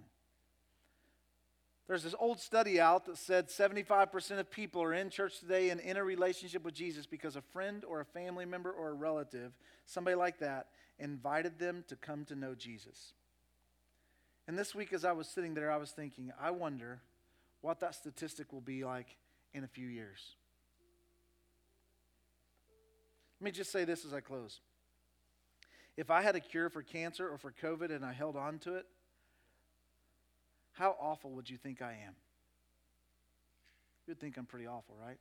There's 1.89 2.05
this 2.05 2.15
old 2.19 2.41
study 2.41 2.81
out 2.81 3.07
that 3.07 3.19
said 3.19 3.49
75% 3.49 4.39
of 4.39 4.51
people 4.51 4.83
are 4.83 4.95
in 4.95 5.11
church 5.11 5.41
today 5.41 5.71
and 5.71 5.81
in 5.81 5.97
a 5.97 6.05
relationship 6.05 6.65
with 6.65 6.75
Jesus 6.75 7.07
because 7.07 7.35
a 7.35 7.43
friend 7.43 7.85
or 7.85 8.01
a 8.01 8.05
family 8.05 8.45
member 8.45 8.71
or 8.71 8.91
a 8.91 8.95
relative, 8.95 9.53
somebody 9.85 10.15
like 10.15 10.39
that, 10.39 10.69
invited 10.99 11.59
them 11.59 11.85
to 11.89 11.97
come 11.97 12.25
to 12.27 12.37
know 12.37 12.55
Jesus. 12.55 13.15
And 14.47 14.59
this 14.59 14.75
week, 14.75 14.93
as 14.93 15.05
I 15.05 15.13
was 15.13 15.29
sitting 15.29 15.55
there, 15.55 15.71
I 15.71 15.77
was 15.77 15.91
thinking, 15.91 16.33
I 16.41 16.51
wonder 16.51 17.01
what 17.61 17.81
that 17.81 17.95
statistic 17.95 18.53
will 18.53 18.61
be 18.61 18.85
like 18.85 19.17
in 19.55 19.65
a 19.65 19.69
few 19.69 19.87
years. 19.87 20.37
Let 23.41 23.47
me 23.47 23.51
just 23.51 23.73
say 23.73 23.85
this 23.85 24.05
as 24.05 24.15
I 24.15 24.21
close. 24.21 24.61
If 25.97 26.11
I 26.11 26.23
had 26.23 26.37
a 26.37 26.41
cure 26.41 26.71
for 26.71 26.83
cancer 26.83 27.29
or 27.29 27.39
for 27.39 27.53
COVID 27.53 27.95
and 27.95 28.05
I 28.05 28.13
held 28.13 28.37
on 28.37 28.59
to 28.61 28.77
it, 28.77 28.87
how 30.73 30.97
awful 31.01 31.31
would 31.33 31.49
you 31.49 31.59
think 31.59 31.83
I 31.83 31.93
am? 32.07 32.15
You'd 34.07 34.19
think 34.19 34.37
I'm 34.37 34.47
pretty 34.47 34.67
awful, 34.67 34.97
right? 35.01 35.19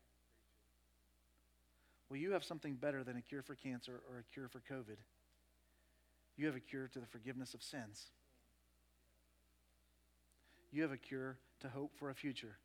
Well, 2.09 2.19
you 2.19 2.31
have 2.31 2.43
something 2.43 2.75
better 2.75 3.03
than 3.03 3.15
a 3.15 3.21
cure 3.21 3.41
for 3.41 3.55
cancer 3.55 4.01
or 4.09 4.19
a 4.19 4.33
cure 4.33 4.49
for 4.49 4.59
COVID. 4.59 4.97
You 6.37 6.45
have 6.47 6.55
a 6.55 6.59
cure 6.59 6.87
to 6.87 6.99
the 6.99 7.05
forgiveness 7.05 7.53
of 7.53 7.61
sins. 7.61 8.07
You 10.71 10.81
have 10.81 10.91
a 10.91 10.97
cure 10.97 11.37
to 11.59 11.69
hope 11.69 11.91
for 11.95 12.09
a 12.09 12.15
future, 12.15 12.57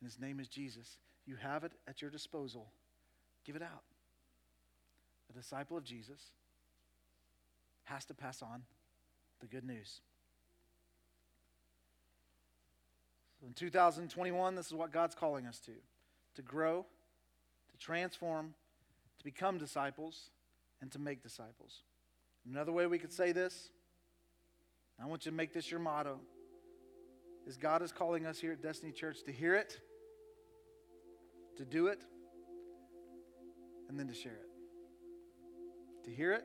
and 0.00 0.10
his 0.10 0.18
name 0.18 0.40
is 0.40 0.48
Jesus. 0.48 0.98
You 1.26 1.36
have 1.36 1.62
it 1.64 1.72
at 1.86 2.02
your 2.02 2.10
disposal. 2.10 2.72
Give 3.44 3.56
it 3.56 3.62
out. 3.62 3.84
A 5.30 5.32
disciple 5.32 5.76
of 5.76 5.84
Jesus 5.84 6.32
has 7.84 8.04
to 8.06 8.14
pass 8.14 8.42
on 8.42 8.62
the 9.40 9.46
good 9.46 9.64
news. 9.64 10.00
So 13.40 13.46
in 13.46 13.54
2021, 13.54 14.54
this 14.54 14.66
is 14.66 14.74
what 14.74 14.92
God's 14.92 15.14
calling 15.14 15.46
us 15.46 15.58
to 15.60 15.72
to 16.36 16.42
grow, 16.42 16.86
to 17.72 17.76
transform, 17.76 18.54
to 19.18 19.24
become 19.24 19.58
disciples, 19.58 20.30
and 20.80 20.90
to 20.92 20.98
make 20.98 21.22
disciples. 21.22 21.82
Another 22.48 22.70
way 22.70 22.86
we 22.86 22.98
could 22.98 23.12
say 23.12 23.32
this, 23.32 23.70
I 25.02 25.06
want 25.06 25.24
you 25.26 25.32
to 25.32 25.36
make 25.36 25.52
this 25.52 25.70
your 25.70 25.80
motto, 25.80 26.20
is 27.46 27.56
God 27.56 27.82
is 27.82 27.90
calling 27.90 28.26
us 28.26 28.38
here 28.38 28.52
at 28.52 28.62
Destiny 28.62 28.92
Church 28.92 29.24
to 29.24 29.32
hear 29.32 29.56
it, 29.56 29.80
to 31.56 31.64
do 31.64 31.88
it, 31.88 32.00
and 33.88 33.98
then 33.98 34.06
to 34.06 34.14
share 34.14 34.32
it. 34.32 36.04
To 36.04 36.10
hear 36.10 36.32
it, 36.32 36.44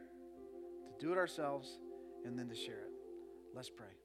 to 0.90 1.06
do 1.06 1.12
it 1.12 1.18
ourselves, 1.18 1.78
and 2.26 2.38
then 2.40 2.50
to 2.50 2.56
share 2.56 2.80
it. 2.80 2.92
Let's 3.54 3.70
pray. 3.70 4.05